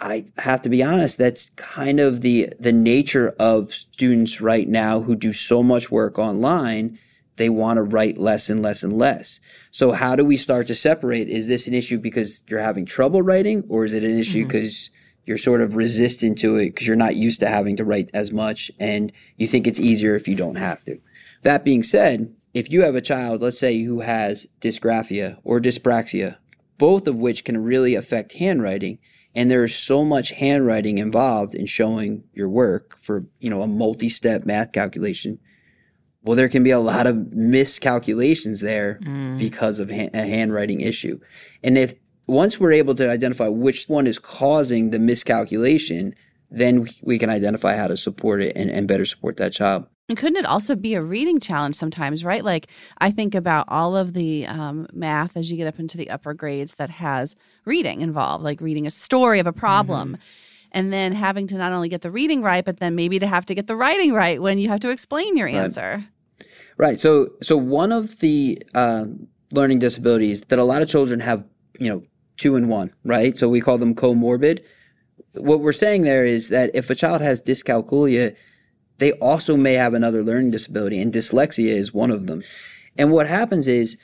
I 0.00 0.26
have 0.38 0.62
to 0.62 0.68
be 0.68 0.82
honest, 0.82 1.18
that's 1.18 1.50
kind 1.50 2.00
of 2.00 2.22
the 2.22 2.48
the 2.58 2.72
nature 2.72 3.34
of 3.38 3.74
students 3.74 4.40
right 4.40 4.68
now 4.68 5.00
who 5.00 5.14
do 5.14 5.32
so 5.32 5.62
much 5.62 5.90
work 5.90 6.18
online. 6.18 6.98
They 7.36 7.48
want 7.48 7.78
to 7.78 7.82
write 7.82 8.18
less 8.18 8.50
and 8.50 8.62
less 8.62 8.82
and 8.82 8.92
less. 8.92 9.40
So 9.70 9.92
how 9.92 10.16
do 10.16 10.24
we 10.24 10.36
start 10.36 10.66
to 10.66 10.74
separate? 10.74 11.28
Is 11.28 11.48
this 11.48 11.66
an 11.66 11.74
issue 11.74 11.98
because 11.98 12.42
you're 12.48 12.60
having 12.60 12.84
trouble 12.84 13.22
writing 13.22 13.64
or 13.68 13.84
is 13.84 13.94
it 13.94 14.04
an 14.04 14.18
issue 14.18 14.44
because 14.46 14.72
mm-hmm. 14.72 15.22
you're 15.26 15.38
sort 15.38 15.60
of 15.60 15.74
resistant 15.74 16.38
to 16.38 16.56
it 16.56 16.66
because 16.66 16.86
you're 16.86 16.96
not 16.96 17.16
used 17.16 17.40
to 17.40 17.48
having 17.48 17.76
to 17.76 17.84
write 17.84 18.10
as 18.12 18.32
much 18.32 18.70
and 18.78 19.12
you 19.36 19.46
think 19.46 19.66
it's 19.66 19.80
easier 19.80 20.14
if 20.14 20.28
you 20.28 20.34
don't 20.34 20.56
have 20.56 20.84
to? 20.84 21.00
That 21.42 21.64
being 21.64 21.82
said, 21.82 22.34
if 22.52 22.70
you 22.70 22.82
have 22.82 22.94
a 22.94 23.00
child, 23.00 23.42
let's 23.42 23.58
say, 23.58 23.82
who 23.82 24.00
has 24.00 24.46
dysgraphia 24.60 25.38
or 25.44 25.60
dyspraxia, 25.60 26.36
both 26.78 27.06
of 27.06 27.16
which 27.16 27.44
can 27.44 27.62
really 27.62 27.94
affect 27.94 28.34
handwriting, 28.34 28.98
and 29.34 29.50
there 29.50 29.64
is 29.64 29.74
so 29.74 30.04
much 30.04 30.30
handwriting 30.30 30.98
involved 30.98 31.54
in 31.54 31.66
showing 31.66 32.24
your 32.32 32.48
work 32.48 32.98
for, 32.98 33.24
you 33.38 33.48
know, 33.48 33.62
a 33.62 33.66
multi-step 33.66 34.44
math 34.44 34.72
calculation, 34.72 35.38
well, 36.22 36.36
there 36.36 36.48
can 36.48 36.62
be 36.62 36.70
a 36.70 36.78
lot 36.78 37.06
of 37.06 37.32
miscalculations 37.32 38.60
there 38.60 38.98
mm. 39.02 39.38
because 39.38 39.78
of 39.78 39.90
ha- 39.90 40.10
a 40.12 40.26
handwriting 40.26 40.80
issue. 40.80 41.18
And 41.62 41.78
if 41.78 41.94
once 42.26 42.60
we're 42.60 42.72
able 42.72 42.94
to 42.94 43.10
identify 43.10 43.48
which 43.48 43.88
one 43.88 44.06
is 44.06 44.18
causing 44.18 44.90
the 44.90 44.98
miscalculation, 44.98 46.14
then 46.50 46.86
we 47.02 47.18
can 47.18 47.30
identify 47.30 47.76
how 47.76 47.88
to 47.88 47.96
support 47.96 48.42
it 48.42 48.56
and, 48.56 48.70
and 48.70 48.86
better 48.86 49.04
support 49.04 49.36
that 49.38 49.52
child. 49.52 49.86
And 50.08 50.18
couldn't 50.18 50.38
it 50.38 50.44
also 50.44 50.74
be 50.74 50.94
a 50.94 51.02
reading 51.02 51.38
challenge 51.38 51.76
sometimes, 51.76 52.24
right? 52.24 52.44
Like 52.44 52.66
I 52.98 53.12
think 53.12 53.34
about 53.34 53.66
all 53.68 53.96
of 53.96 54.12
the 54.12 54.44
um, 54.46 54.88
math 54.92 55.36
as 55.36 55.50
you 55.50 55.56
get 55.56 55.68
up 55.68 55.78
into 55.78 55.96
the 55.96 56.10
upper 56.10 56.34
grades 56.34 56.74
that 56.76 56.90
has 56.90 57.36
reading 57.64 58.00
involved, 58.00 58.42
like 58.42 58.60
reading 58.60 58.88
a 58.88 58.90
story 58.90 59.38
of 59.38 59.46
a 59.46 59.52
problem. 59.52 60.14
Mm-hmm. 60.14 60.49
And 60.72 60.92
then 60.92 61.12
having 61.12 61.46
to 61.48 61.56
not 61.56 61.72
only 61.72 61.88
get 61.88 62.02
the 62.02 62.10
reading 62.10 62.42
right, 62.42 62.64
but 62.64 62.78
then 62.78 62.94
maybe 62.94 63.18
to 63.18 63.26
have 63.26 63.44
to 63.46 63.54
get 63.54 63.66
the 63.66 63.76
writing 63.76 64.12
right 64.12 64.40
when 64.40 64.58
you 64.58 64.68
have 64.68 64.80
to 64.80 64.90
explain 64.90 65.36
your 65.36 65.48
answer. 65.48 66.04
Right. 66.38 66.46
right. 66.76 67.00
So, 67.00 67.30
so 67.42 67.56
one 67.56 67.90
of 67.90 68.20
the 68.20 68.62
uh, 68.74 69.06
learning 69.50 69.80
disabilities 69.80 70.42
that 70.42 70.58
a 70.58 70.64
lot 70.64 70.82
of 70.82 70.88
children 70.88 71.20
have, 71.20 71.44
you 71.78 71.88
know, 71.88 72.02
two 72.36 72.56
in 72.56 72.68
one, 72.68 72.92
right? 73.04 73.36
So 73.36 73.48
we 73.48 73.60
call 73.60 73.78
them 73.78 73.94
comorbid. 73.94 74.60
What 75.34 75.60
we're 75.60 75.72
saying 75.72 76.02
there 76.02 76.24
is 76.24 76.48
that 76.48 76.70
if 76.74 76.88
a 76.88 76.94
child 76.94 77.20
has 77.20 77.42
dyscalculia, 77.42 78.36
they 78.98 79.12
also 79.12 79.56
may 79.56 79.74
have 79.74 79.94
another 79.94 80.22
learning 80.22 80.50
disability, 80.50 81.00
and 81.00 81.12
dyslexia 81.12 81.68
is 81.68 81.92
one 81.92 82.10
of 82.10 82.26
them. 82.26 82.42
And 82.98 83.10
what 83.10 83.26
happens 83.26 83.66
is 83.66 83.96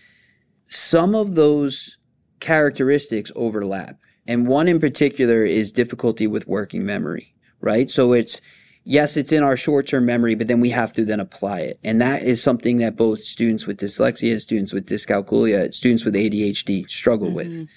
some 0.65 1.15
of 1.15 1.35
those 1.35 1.99
characteristics 2.41 3.31
overlap. 3.37 3.99
And 4.29 4.47
one 4.47 4.69
in 4.69 4.81
particular 4.81 5.45
is 5.45 5.73
difficulty 5.73 6.27
with 6.27 6.49
working 6.49 6.85
memory, 6.85 7.35
right? 7.61 7.91
So 7.91 8.13
it's, 8.13 8.41
yes, 8.85 9.17
it's 9.17 9.33
in 9.33 9.43
our 9.43 9.57
short 9.57 9.87
term 9.87 10.07
memory, 10.07 10.35
but 10.35 10.49
then 10.49 10.61
we 10.61 10.71
have 10.71 10.93
to 10.95 11.05
then 11.05 11.21
apply 11.21 11.61
it. 11.61 11.79
And 11.85 12.01
that 12.01 12.23
is 12.23 12.43
something 12.43 12.79
that 12.79 12.97
both 12.97 13.23
students 13.23 13.67
with 13.67 13.79
dyslexia, 13.79 14.41
students 14.41 14.73
with 14.73 14.87
dyscalculia, 14.87 15.73
students 15.73 16.05
with 16.05 16.15
ADHD 16.15 16.89
struggle 16.89 17.29
mm-hmm. 17.29 17.37
with. 17.37 17.69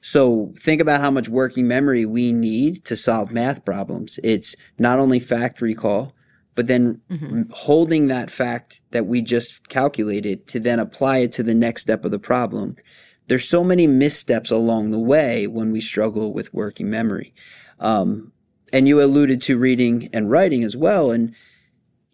So 0.00 0.52
think 0.58 0.82
about 0.82 1.00
how 1.00 1.10
much 1.10 1.30
working 1.30 1.66
memory 1.66 2.04
we 2.04 2.32
need 2.32 2.84
to 2.84 2.94
solve 2.94 3.32
math 3.32 3.64
problems. 3.64 4.20
It's 4.22 4.54
not 4.78 4.98
only 4.98 5.18
fact 5.18 5.62
recall, 5.62 6.12
but 6.54 6.66
then 6.66 7.00
mm-hmm. 7.10 7.44
holding 7.50 8.08
that 8.08 8.30
fact 8.30 8.82
that 8.90 9.06
we 9.06 9.22
just 9.22 9.68
calculated 9.68 10.46
to 10.48 10.60
then 10.60 10.78
apply 10.78 11.18
it 11.18 11.32
to 11.32 11.42
the 11.42 11.54
next 11.54 11.82
step 11.82 12.04
of 12.04 12.10
the 12.10 12.18
problem. 12.18 12.76
There's 13.26 13.48
so 13.48 13.64
many 13.64 13.86
missteps 13.86 14.50
along 14.50 14.90
the 14.90 14.98
way 14.98 15.46
when 15.46 15.72
we 15.72 15.80
struggle 15.80 16.32
with 16.32 16.52
working 16.52 16.90
memory. 16.90 17.34
Um, 17.80 18.32
and 18.72 18.88
you 18.88 19.02
alluded 19.02 19.40
to 19.42 19.58
reading 19.58 20.10
and 20.12 20.30
writing 20.30 20.62
as 20.64 20.76
well. 20.76 21.10
And 21.10 21.34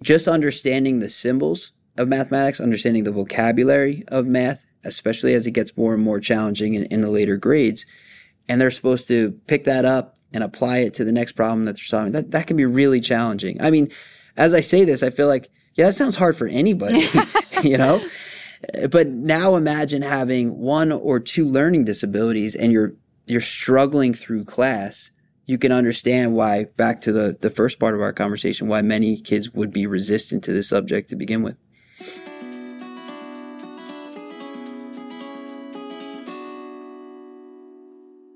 just 0.02 0.28
understanding 0.28 0.98
the 0.98 1.08
symbols 1.08 1.72
of 1.96 2.08
mathematics, 2.08 2.60
understanding 2.60 3.04
the 3.04 3.12
vocabulary 3.12 4.04
of 4.08 4.26
math, 4.26 4.66
especially 4.84 5.34
as 5.34 5.46
it 5.46 5.52
gets 5.52 5.76
more 5.76 5.94
and 5.94 6.02
more 6.02 6.20
challenging 6.20 6.74
in, 6.74 6.84
in 6.84 7.00
the 7.00 7.10
later 7.10 7.36
grades. 7.36 7.86
And 8.48 8.60
they're 8.60 8.70
supposed 8.70 9.08
to 9.08 9.32
pick 9.46 9.64
that 9.64 9.84
up 9.84 10.18
and 10.32 10.44
apply 10.44 10.78
it 10.78 10.94
to 10.94 11.04
the 11.04 11.12
next 11.12 11.32
problem 11.32 11.64
that 11.64 11.76
they're 11.76 11.84
solving. 11.84 12.12
That, 12.12 12.30
that 12.30 12.46
can 12.46 12.56
be 12.56 12.64
really 12.64 13.00
challenging. 13.00 13.60
I 13.60 13.70
mean, 13.70 13.90
as 14.36 14.54
I 14.54 14.60
say 14.60 14.84
this, 14.84 15.02
I 15.02 15.10
feel 15.10 15.26
like, 15.26 15.48
yeah, 15.74 15.86
that 15.86 15.94
sounds 15.94 16.16
hard 16.16 16.36
for 16.36 16.46
anybody, 16.46 17.06
you 17.62 17.76
know? 17.76 18.02
But 18.90 19.08
now 19.08 19.56
imagine 19.56 20.02
having 20.02 20.58
one 20.58 20.92
or 20.92 21.18
two 21.18 21.46
learning 21.46 21.84
disabilities 21.84 22.54
and 22.54 22.72
you're, 22.72 22.92
you're 23.26 23.40
struggling 23.40 24.12
through 24.12 24.44
class. 24.44 25.10
You 25.46 25.58
can 25.58 25.72
understand 25.72 26.34
why, 26.34 26.64
back 26.76 27.00
to 27.02 27.12
the, 27.12 27.36
the 27.40 27.50
first 27.50 27.80
part 27.80 27.94
of 27.94 28.00
our 28.00 28.12
conversation, 28.12 28.68
why 28.68 28.82
many 28.82 29.16
kids 29.16 29.52
would 29.52 29.72
be 29.72 29.86
resistant 29.86 30.44
to 30.44 30.52
this 30.52 30.68
subject 30.68 31.08
to 31.10 31.16
begin 31.16 31.42
with. 31.42 31.56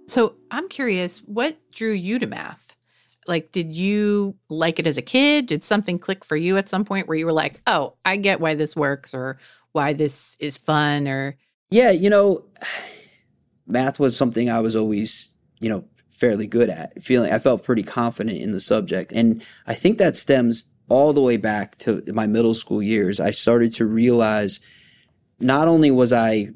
So 0.07 0.37
I'm 0.51 0.69
curious, 0.69 1.19
what 1.19 1.57
drew 1.73 1.93
you 1.93 2.19
to 2.19 2.27
math? 2.27 2.73
Like, 3.27 3.53
did 3.53 3.75
you 3.75 4.37
like 4.49 4.79
it 4.79 4.87
as 4.87 4.99
a 4.99 5.03
kid? 5.03 5.47
Did 5.47 5.65
something 5.65 5.99
click 5.99 6.25
for 6.25 6.37
you 6.37 6.57
at 6.57 6.69
some 6.69 6.85
point 6.85 7.09
where 7.09 7.17
you 7.17 7.27
were 7.27 7.33
like, 7.33 7.61
oh, 7.67 7.95
I 8.05 8.17
get 8.17 8.41
why 8.41 8.55
this 8.55 8.77
works 8.77 9.15
or 9.15 9.39
why 9.73 9.93
this 9.93 10.37
is 10.41 10.57
fun 10.57 11.09
or. 11.09 11.37
Yeah, 11.71 11.91
you 11.91 12.11
know, 12.11 12.45
math 13.67 13.99
was 13.99 14.17
something 14.17 14.51
I 14.51 14.61
was 14.61 14.77
always, 14.77 15.29
you 15.61 15.69
know, 15.69 15.85
fairly 16.11 16.47
good 16.47 16.71
at. 16.71 17.03
Feeling 17.03 17.33
I 17.33 17.39
felt 17.39 17.65
pretty 17.65 17.83
confident 17.83 18.39
in 18.39 18.53
the 18.53 18.61
subject. 18.61 19.13
And 19.13 19.45
I 19.67 19.75
think 19.75 19.99
that 19.99 20.17
stems 20.17 20.65
all 20.89 21.13
the 21.13 21.23
way 21.23 21.37
back 21.37 21.79
to 21.79 22.03
my 22.13 22.27
middle 22.27 22.55
school 22.55 22.83
years. 22.83 23.21
I 23.21 23.31
started 23.31 23.73
to 23.75 23.87
realize 23.87 24.61
not 25.41 25.69
only 25.69 25.91
was 25.91 26.13
I 26.13 26.51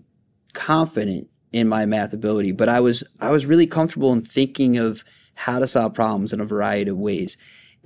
confident 0.52 1.28
in 1.52 1.68
my 1.68 1.87
math 1.87 2.12
ability, 2.12 2.52
but 2.52 2.68
I 2.68 2.80
was 2.80 3.02
I 3.20 3.30
was 3.30 3.46
really 3.46 3.66
comfortable 3.66 4.12
in 4.12 4.22
thinking 4.22 4.76
of 4.76 5.04
how 5.38 5.61
to 5.61 5.68
solve 5.68 5.95
problems 5.95 6.33
in 6.33 6.40
a 6.40 6.45
variety 6.45 6.90
of 6.90 6.99
ways. 6.99 7.37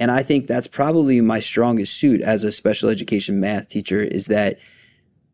And 0.01 0.11
I 0.11 0.23
think 0.23 0.47
that's 0.47 0.67
probably 0.67 1.21
my 1.21 1.39
strongest 1.39 1.99
suit 1.99 2.23
as 2.23 2.45
a 2.45 2.51
special 2.51 2.89
education 2.89 3.41
math 3.41 3.69
teacher 3.69 4.01
is 4.01 4.25
that 4.27 4.59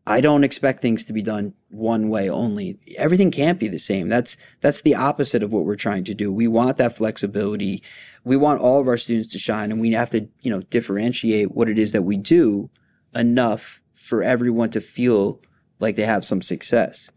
I 0.05 0.19
don't 0.19 0.43
expect 0.43 0.81
things 0.81 1.05
to 1.05 1.13
be 1.13 1.21
done 1.21 1.53
one 1.69 2.09
way 2.09 2.29
only. 2.29 2.77
Everything 2.97 3.31
can't 3.31 3.57
be 3.57 3.69
the 3.69 3.79
same. 3.79 4.09
That's 4.09 4.35
that's 4.59 4.81
the 4.81 4.95
opposite 4.95 5.43
of 5.43 5.53
what 5.53 5.63
we're 5.63 5.75
trying 5.75 6.03
to 6.05 6.13
do. 6.13 6.29
We 6.29 6.45
want 6.45 6.75
that 6.75 6.97
flexibility. 6.97 7.83
We 8.25 8.35
want 8.35 8.59
all 8.59 8.81
of 8.81 8.87
our 8.89 8.97
students 8.97 9.29
to 9.29 9.39
shine 9.39 9.71
and 9.71 9.79
we 9.79 9.93
have 9.93 10.09
to, 10.09 10.27
you 10.41 10.51
know, 10.51 10.59
differentiate 10.59 11.53
what 11.53 11.69
it 11.69 11.79
is 11.79 11.93
that 11.93 12.01
we 12.01 12.17
do 12.17 12.69
enough 13.15 13.81
for 13.93 14.23
everyone 14.23 14.71
to 14.71 14.81
feel 14.81 15.39
like 15.79 15.95
they 15.95 16.03
have 16.03 16.25
some 16.25 16.41
success. 16.41 17.11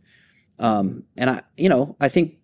Um, 0.60 1.02
and 1.16 1.28
I, 1.28 1.42
you 1.56 1.68
know, 1.68 1.96
I 2.00 2.08
think, 2.08 2.36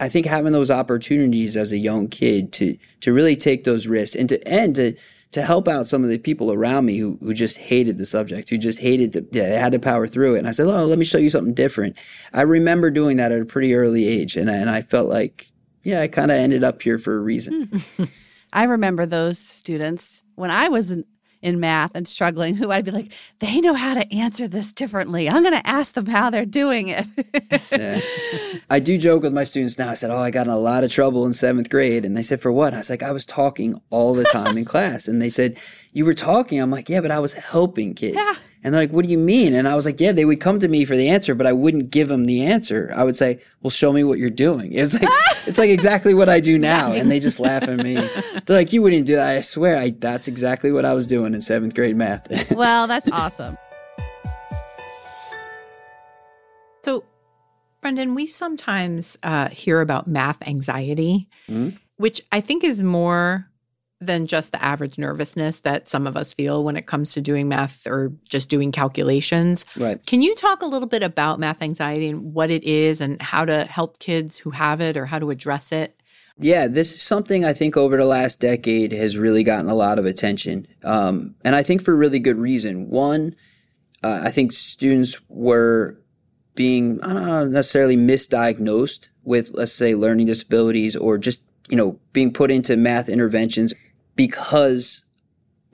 I 0.00 0.08
think 0.08 0.26
having 0.26 0.52
those 0.52 0.70
opportunities 0.70 1.56
as 1.56 1.72
a 1.72 1.78
young 1.78 2.08
kid 2.08 2.52
to 2.54 2.78
to 3.00 3.12
really 3.12 3.36
take 3.36 3.64
those 3.64 3.86
risks 3.86 4.14
and 4.14 4.28
to 4.28 4.46
and 4.46 4.74
to 4.76 4.94
to 5.30 5.42
help 5.42 5.68
out 5.68 5.86
some 5.86 6.04
of 6.04 6.10
the 6.10 6.18
people 6.18 6.52
around 6.52 6.86
me 6.86 6.98
who 6.98 7.18
who 7.20 7.34
just 7.34 7.58
hated 7.58 7.98
the 7.98 8.06
subject, 8.06 8.48
who 8.48 8.58
just 8.58 8.78
hated 8.78 9.12
to, 9.12 9.26
yeah, 9.32 9.60
had 9.60 9.72
to 9.72 9.78
power 9.78 10.06
through 10.06 10.36
it. 10.36 10.38
And 10.38 10.48
I 10.48 10.52
said, 10.52 10.66
"Oh, 10.66 10.86
let 10.86 10.98
me 10.98 11.04
show 11.04 11.18
you 11.18 11.30
something 11.30 11.54
different." 11.54 11.96
I 12.32 12.42
remember 12.42 12.90
doing 12.90 13.16
that 13.18 13.32
at 13.32 13.42
a 13.42 13.44
pretty 13.44 13.74
early 13.74 14.06
age, 14.06 14.36
and 14.36 14.50
I, 14.50 14.54
and 14.54 14.70
I 14.70 14.82
felt 14.82 15.08
like, 15.08 15.50
yeah, 15.82 16.00
I 16.00 16.08
kind 16.08 16.30
of 16.30 16.38
ended 16.38 16.64
up 16.64 16.80
here 16.80 16.98
for 16.98 17.16
a 17.16 17.20
reason. 17.20 17.82
I 18.52 18.64
remember 18.64 19.04
those 19.04 19.38
students 19.38 20.22
when 20.36 20.50
I 20.50 20.68
was 20.68 20.96
in 21.40 21.60
math 21.60 21.92
and 21.94 22.06
struggling 22.06 22.56
who 22.56 22.70
I'd 22.70 22.84
be 22.84 22.90
like, 22.90 23.12
they 23.38 23.60
know 23.60 23.74
how 23.74 23.94
to 23.94 24.12
answer 24.12 24.48
this 24.48 24.72
differently. 24.72 25.28
I'm 25.28 25.42
going 25.42 25.54
to 25.54 25.66
ask 25.66 25.94
them 25.94 26.06
how 26.06 26.30
they're 26.30 26.44
doing 26.44 26.88
it. 26.88 27.06
yeah. 27.70 28.00
I 28.70 28.80
do 28.80 28.98
joke 28.98 29.22
with 29.22 29.32
my 29.32 29.44
students 29.44 29.78
now. 29.78 29.90
I 29.90 29.94
said, 29.94 30.10
Oh, 30.10 30.18
I 30.18 30.30
got 30.30 30.46
in 30.46 30.52
a 30.52 30.58
lot 30.58 30.84
of 30.84 30.90
trouble 30.90 31.26
in 31.26 31.32
seventh 31.32 31.70
grade. 31.70 32.04
And 32.04 32.16
they 32.16 32.22
said, 32.22 32.40
For 32.40 32.52
what? 32.52 32.74
I 32.74 32.78
was 32.78 32.90
like, 32.90 33.02
I 33.02 33.12
was 33.12 33.24
talking 33.24 33.80
all 33.90 34.14
the 34.14 34.24
time 34.24 34.58
in 34.58 34.64
class. 34.66 35.08
And 35.08 35.22
they 35.22 35.30
said, 35.30 35.58
You 35.92 36.04
were 36.04 36.14
talking? 36.14 36.60
I'm 36.60 36.70
like, 36.70 36.88
Yeah, 36.88 37.00
but 37.00 37.10
I 37.10 37.18
was 37.18 37.32
helping 37.32 37.94
kids. 37.94 38.16
Yeah. 38.16 38.34
And 38.64 38.74
they're 38.74 38.82
like, 38.82 38.90
what 38.90 39.04
do 39.04 39.10
you 39.10 39.18
mean? 39.18 39.54
And 39.54 39.68
I 39.68 39.76
was 39.76 39.86
like, 39.86 40.00
yeah, 40.00 40.10
they 40.10 40.24
would 40.24 40.40
come 40.40 40.58
to 40.58 40.68
me 40.68 40.84
for 40.84 40.96
the 40.96 41.08
answer, 41.08 41.34
but 41.34 41.46
I 41.46 41.52
wouldn't 41.52 41.90
give 41.90 42.08
them 42.08 42.24
the 42.24 42.44
answer. 42.44 42.92
I 42.94 43.04
would 43.04 43.16
say, 43.16 43.40
well, 43.62 43.70
show 43.70 43.92
me 43.92 44.02
what 44.02 44.18
you're 44.18 44.30
doing. 44.30 44.72
It's 44.72 44.94
like, 44.94 45.08
it's 45.46 45.58
like 45.58 45.70
exactly 45.70 46.12
what 46.12 46.28
I 46.28 46.40
do 46.40 46.58
now. 46.58 46.90
And 46.92 47.10
they 47.10 47.20
just 47.20 47.38
laugh 47.38 47.62
at 47.62 47.78
me. 47.78 47.94
They're 47.94 48.56
like, 48.56 48.72
you 48.72 48.82
wouldn't 48.82 49.06
do 49.06 49.14
that. 49.14 49.28
I 49.36 49.40
swear, 49.42 49.78
I, 49.78 49.90
that's 49.90 50.26
exactly 50.26 50.72
what 50.72 50.84
I 50.84 50.92
was 50.92 51.06
doing 51.06 51.34
in 51.34 51.40
seventh 51.40 51.74
grade 51.74 51.96
math. 51.96 52.50
well, 52.56 52.88
that's 52.88 53.08
awesome. 53.12 53.56
So, 56.84 57.04
Brendan, 57.80 58.16
we 58.16 58.26
sometimes 58.26 59.16
uh, 59.22 59.50
hear 59.50 59.80
about 59.80 60.08
math 60.08 60.42
anxiety, 60.46 61.28
mm-hmm. 61.48 61.76
which 61.96 62.22
I 62.32 62.40
think 62.40 62.64
is 62.64 62.82
more 62.82 63.48
than 64.00 64.26
just 64.26 64.52
the 64.52 64.62
average 64.62 64.96
nervousness 64.96 65.60
that 65.60 65.88
some 65.88 66.06
of 66.06 66.16
us 66.16 66.32
feel 66.32 66.62
when 66.62 66.76
it 66.76 66.86
comes 66.86 67.12
to 67.12 67.20
doing 67.20 67.48
math 67.48 67.86
or 67.86 68.12
just 68.24 68.48
doing 68.48 68.70
calculations. 68.70 69.64
Right. 69.76 70.04
Can 70.06 70.22
you 70.22 70.34
talk 70.36 70.62
a 70.62 70.66
little 70.66 70.86
bit 70.86 71.02
about 71.02 71.40
math 71.40 71.62
anxiety 71.62 72.08
and 72.08 72.32
what 72.32 72.50
it 72.50 72.62
is 72.62 73.00
and 73.00 73.20
how 73.20 73.44
to 73.44 73.64
help 73.64 73.98
kids 73.98 74.38
who 74.38 74.50
have 74.50 74.80
it 74.80 74.96
or 74.96 75.06
how 75.06 75.18
to 75.18 75.30
address 75.30 75.72
it? 75.72 76.00
Yeah, 76.38 76.68
this 76.68 76.94
is 76.94 77.02
something 77.02 77.44
I 77.44 77.52
think 77.52 77.76
over 77.76 77.96
the 77.96 78.06
last 78.06 78.38
decade 78.38 78.92
has 78.92 79.18
really 79.18 79.42
gotten 79.42 79.68
a 79.68 79.74
lot 79.74 79.98
of 79.98 80.06
attention. 80.06 80.68
Um, 80.84 81.34
and 81.44 81.56
I 81.56 81.64
think 81.64 81.82
for 81.82 81.96
really 81.96 82.20
good 82.20 82.38
reason. 82.38 82.88
One, 82.88 83.34
uh, 84.04 84.20
I 84.22 84.30
think 84.30 84.52
students 84.52 85.18
were 85.28 85.98
being, 86.54 87.02
I 87.02 87.12
don't 87.12 87.26
know, 87.26 87.46
necessarily 87.46 87.96
misdiagnosed 87.96 89.08
with, 89.24 89.50
let's 89.54 89.72
say, 89.72 89.96
learning 89.96 90.26
disabilities 90.26 90.94
or 90.94 91.18
just, 91.18 91.42
you 91.68 91.76
know, 91.76 91.98
being 92.12 92.32
put 92.32 92.52
into 92.52 92.76
math 92.76 93.08
interventions 93.08 93.74
because 94.18 95.04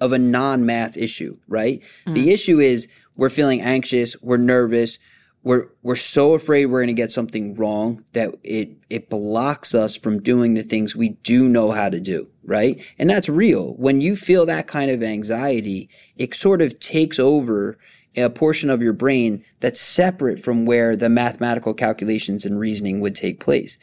of 0.00 0.12
a 0.12 0.18
non 0.18 0.66
math 0.66 0.96
issue, 0.96 1.38
right? 1.48 1.82
Mm. 2.06 2.14
The 2.14 2.30
issue 2.30 2.60
is 2.60 2.86
we're 3.16 3.30
feeling 3.30 3.62
anxious, 3.62 4.20
we're 4.20 4.36
nervous, 4.36 4.98
we're 5.42 5.68
we're 5.82 5.96
so 5.96 6.34
afraid 6.34 6.66
we're 6.66 6.80
going 6.80 6.94
to 6.94 7.02
get 7.02 7.10
something 7.10 7.54
wrong 7.54 8.04
that 8.12 8.34
it 8.44 8.76
it 8.90 9.08
blocks 9.08 9.74
us 9.74 9.96
from 9.96 10.22
doing 10.22 10.54
the 10.54 10.62
things 10.62 10.94
we 10.94 11.08
do 11.08 11.48
know 11.48 11.70
how 11.70 11.88
to 11.88 11.98
do, 11.98 12.30
right? 12.44 12.84
And 12.98 13.08
that's 13.08 13.28
real. 13.28 13.74
When 13.74 14.02
you 14.02 14.14
feel 14.14 14.46
that 14.46 14.66
kind 14.66 14.90
of 14.90 15.02
anxiety, 15.02 15.88
it 16.16 16.34
sort 16.34 16.60
of 16.60 16.78
takes 16.78 17.18
over 17.18 17.78
a 18.16 18.28
portion 18.28 18.68
of 18.68 18.82
your 18.82 18.92
brain 18.92 19.42
that's 19.60 19.80
separate 19.80 20.38
from 20.38 20.66
where 20.66 20.96
the 20.96 21.08
mathematical 21.08 21.74
calculations 21.74 22.44
and 22.44 22.60
reasoning 22.60 23.00
would 23.00 23.14
take 23.14 23.40
place. 23.40 23.78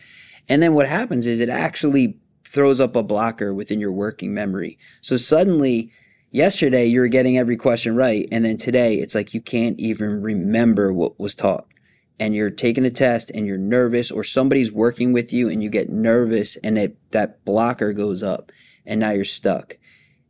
And 0.47 0.61
then 0.61 0.73
what 0.73 0.87
happens 0.87 1.27
is 1.27 1.39
it 1.39 1.49
actually 1.49 2.17
throws 2.51 2.81
up 2.81 2.95
a 2.95 3.03
blocker 3.03 3.53
within 3.53 3.79
your 3.79 3.93
working 3.93 4.33
memory. 4.33 4.77
So 4.99 5.15
suddenly, 5.15 5.91
yesterday 6.31 6.85
you 6.85 6.99
were 6.99 7.07
getting 7.07 7.37
every 7.37 7.55
question 7.55 7.95
right, 7.95 8.27
and 8.31 8.43
then 8.43 8.57
today 8.57 8.95
it's 8.95 9.15
like 9.15 9.33
you 9.33 9.41
can't 9.41 9.79
even 9.79 10.21
remember 10.21 10.91
what 10.91 11.19
was 11.19 11.33
taught. 11.33 11.67
And 12.19 12.35
you're 12.35 12.51
taking 12.51 12.85
a 12.85 12.91
test 12.91 13.31
and 13.31 13.47
you're 13.47 13.57
nervous, 13.57 14.11
or 14.11 14.23
somebody's 14.23 14.71
working 14.71 15.13
with 15.13 15.31
you 15.31 15.49
and 15.49 15.63
you 15.63 15.69
get 15.69 15.89
nervous, 15.89 16.57
and 16.57 16.77
it, 16.77 16.97
that 17.11 17.43
blocker 17.45 17.93
goes 17.93 18.21
up, 18.21 18.51
and 18.85 18.99
now 18.99 19.11
you're 19.11 19.23
stuck. 19.23 19.77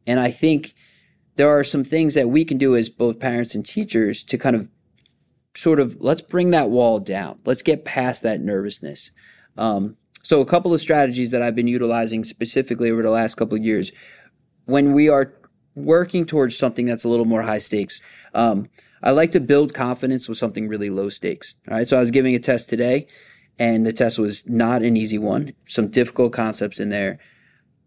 And 0.05 0.19
I 0.19 0.31
think 0.31 0.73
there 1.35 1.49
are 1.49 1.63
some 1.63 1.83
things 1.83 2.13
that 2.13 2.29
we 2.29 2.45
can 2.45 2.57
do 2.57 2.75
as 2.75 2.89
both 2.89 3.19
parents 3.19 3.55
and 3.55 3.65
teachers 3.65 4.23
to 4.23 4.37
kind 4.37 4.55
of 4.55 4.69
sort 5.55 5.79
of 5.79 5.97
let's 5.99 6.21
bring 6.21 6.51
that 6.51 6.69
wall 6.69 6.99
down. 6.99 7.39
Let's 7.45 7.61
get 7.61 7.83
past 7.83 8.23
that 8.23 8.41
nervousness. 8.41 9.11
Um, 9.57 9.97
so, 10.23 10.41
a 10.41 10.45
couple 10.45 10.73
of 10.73 10.79
strategies 10.79 11.31
that 11.31 11.41
I've 11.41 11.55
been 11.55 11.67
utilizing 11.67 12.23
specifically 12.23 12.91
over 12.91 13.01
the 13.01 13.09
last 13.09 13.35
couple 13.35 13.57
of 13.57 13.63
years 13.63 13.91
when 14.65 14.93
we 14.93 15.09
are 15.09 15.33
working 15.75 16.25
towards 16.25 16.57
something 16.57 16.85
that's 16.85 17.03
a 17.03 17.09
little 17.09 17.25
more 17.25 17.41
high 17.41 17.57
stakes. 17.57 18.01
Um, 18.33 18.69
I 19.01 19.11
like 19.11 19.31
to 19.31 19.39
build 19.39 19.73
confidence 19.73 20.29
with 20.29 20.37
something 20.37 20.67
really 20.67 20.89
low 20.89 21.09
stakes. 21.09 21.55
All 21.69 21.77
right. 21.77 21.87
So, 21.87 21.97
I 21.97 21.99
was 21.99 22.11
giving 22.11 22.35
a 22.35 22.39
test 22.39 22.69
today, 22.69 23.07
and 23.57 23.85
the 23.85 23.93
test 23.93 24.19
was 24.19 24.47
not 24.47 24.83
an 24.83 24.95
easy 24.95 25.17
one, 25.17 25.53
some 25.65 25.87
difficult 25.87 26.33
concepts 26.33 26.79
in 26.79 26.89
there. 26.89 27.19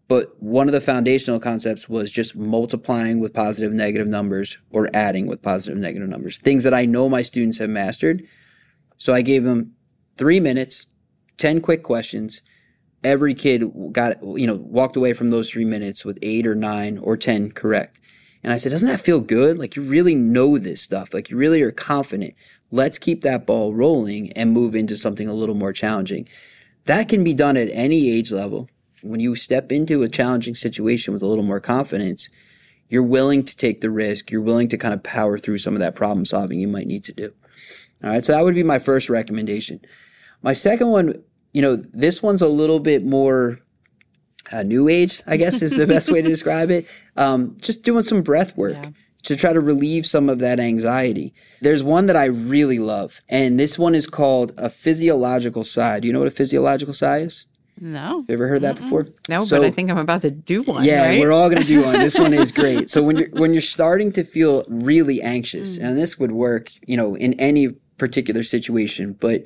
But 0.07 0.39
one 0.41 0.67
of 0.67 0.73
the 0.73 0.81
foundational 0.81 1.39
concepts 1.39 1.89
was 1.89 2.11
just 2.11 2.35
multiplying 2.35 3.19
with 3.19 3.33
positive 3.33 3.73
negative 3.73 4.07
numbers 4.07 4.57
or 4.69 4.87
adding 4.93 5.25
with 5.25 5.41
positive 5.41 5.79
negative 5.79 6.07
numbers, 6.07 6.37
things 6.37 6.61
that 6.63 6.75
I 6.75 6.85
know 6.85 7.09
my 7.09 7.23
students 7.23 7.57
have 7.57 7.71
mastered. 7.71 8.23
So 8.97 9.15
I 9.15 9.23
gave 9.23 9.43
them 9.43 9.73
three 10.15 10.39
minutes 10.39 10.85
10 11.37 11.61
quick 11.61 11.83
questions 11.83 12.41
every 13.05 13.35
kid 13.35 13.71
got, 13.91 14.17
you 14.21 14.47
know, 14.47 14.55
walked 14.55 14.95
away 14.95 15.13
from 15.13 15.29
those 15.29 15.49
three 15.49 15.63
minutes 15.63 16.03
with 16.03 16.17
eight 16.21 16.47
or 16.47 16.55
nine 16.55 16.97
or 16.97 17.15
10 17.15 17.51
correct. 17.51 17.99
And 18.43 18.51
I 18.51 18.57
said, 18.57 18.71
doesn't 18.71 18.89
that 18.89 18.99
feel 18.99 19.21
good? 19.21 19.57
Like 19.57 19.75
you 19.75 19.83
really 19.83 20.15
know 20.15 20.57
this 20.57 20.81
stuff. 20.81 21.13
Like 21.13 21.29
you 21.29 21.37
really 21.37 21.61
are 21.61 21.71
confident. 21.71 22.33
Let's 22.71 22.97
keep 22.97 23.21
that 23.21 23.45
ball 23.45 23.73
rolling 23.73 24.33
and 24.33 24.51
move 24.51 24.75
into 24.75 24.95
something 24.95 25.27
a 25.27 25.33
little 25.33 25.55
more 25.55 25.71
challenging. 25.71 26.27
That 26.85 27.07
can 27.07 27.23
be 27.23 27.33
done 27.33 27.57
at 27.57 27.69
any 27.71 28.09
age 28.09 28.31
level. 28.31 28.69
When 29.01 29.19
you 29.19 29.35
step 29.35 29.71
into 29.71 30.01
a 30.01 30.09
challenging 30.09 30.55
situation 30.55 31.13
with 31.13 31.21
a 31.21 31.27
little 31.27 31.43
more 31.43 31.59
confidence, 31.59 32.29
you're 32.89 33.03
willing 33.03 33.43
to 33.43 33.55
take 33.55 33.81
the 33.81 33.91
risk. 33.91 34.31
You're 34.31 34.41
willing 34.41 34.67
to 34.69 34.77
kind 34.77 34.93
of 34.93 35.03
power 35.03 35.37
through 35.37 35.59
some 35.59 35.73
of 35.73 35.79
that 35.79 35.95
problem 35.95 36.25
solving 36.25 36.59
you 36.59 36.67
might 36.67 36.87
need 36.87 37.03
to 37.05 37.13
do. 37.13 37.33
All 38.03 38.09
right. 38.09 38.25
So 38.25 38.33
that 38.33 38.43
would 38.43 38.55
be 38.55 38.63
my 38.63 38.79
first 38.79 39.09
recommendation. 39.09 39.79
My 40.45 40.53
second 40.53 40.87
one, 40.87 41.21
you 41.53 41.61
know, 41.61 41.75
this 41.75 42.23
one's 42.23 42.41
a 42.41 42.47
little 42.47 42.79
bit 42.79 43.03
more 43.03 43.59
uh, 44.51 44.63
new 44.63 44.87
age, 44.87 45.21
I 45.25 45.37
guess 45.37 45.61
is 45.61 45.75
the 45.75 45.87
best 45.87 46.11
way 46.11 46.21
to 46.21 46.27
describe 46.27 46.69
it. 46.69 46.85
Um, 47.17 47.57
just 47.59 47.83
doing 47.83 48.03
some 48.03 48.21
breath 48.21 48.55
work. 48.55 48.77
Yeah 48.81 48.91
to 49.25 49.35
try 49.35 49.51
to 49.51 49.59
relieve 49.59 50.05
some 50.05 50.29
of 50.29 50.37
that 50.37 50.59
anxiety. 50.59 51.33
There's 51.59 51.81
one 51.81 52.05
that 52.05 52.15
I 52.15 52.25
really 52.25 52.77
love, 52.77 53.21
and 53.27 53.59
this 53.59 53.77
one 53.77 53.95
is 53.95 54.05
called 54.05 54.53
a 54.55 54.69
physiological 54.69 55.63
sigh. 55.63 55.99
Do 55.99 56.07
you 56.07 56.13
know 56.13 56.19
what 56.19 56.27
a 56.27 56.31
physiological 56.31 56.93
sigh 56.93 57.21
is? 57.21 57.47
No. 57.79 58.23
You 58.27 58.35
ever 58.35 58.47
heard 58.47 58.61
that 58.61 58.75
before? 58.75 59.07
No, 59.27 59.41
so, 59.41 59.57
but 59.57 59.65
I 59.65 59.71
think 59.71 59.89
I'm 59.89 59.97
about 59.97 60.21
to 60.21 60.29
do 60.31 60.61
one. 60.61 60.85
Yeah, 60.85 61.07
right? 61.07 61.19
we're 61.19 61.31
all 61.31 61.49
going 61.49 61.61
to 61.61 61.67
do 61.67 61.83
one. 61.83 61.93
This 61.93 62.19
one 62.19 62.33
is 62.33 62.51
great. 62.61 62.91
So 62.91 63.01
when 63.01 63.17
you're 63.17 63.29
when 63.29 63.51
you're 63.51 63.63
starting 63.63 64.11
to 64.11 64.23
feel 64.23 64.63
really 64.69 65.21
anxious, 65.23 65.77
mm. 65.77 65.83
and 65.83 65.97
this 65.97 66.19
would 66.19 66.31
work, 66.31 66.69
you 66.85 66.95
know, 66.95 67.15
in 67.15 67.33
any 67.33 67.69
particular 67.97 68.43
situation, 68.43 69.17
but 69.19 69.43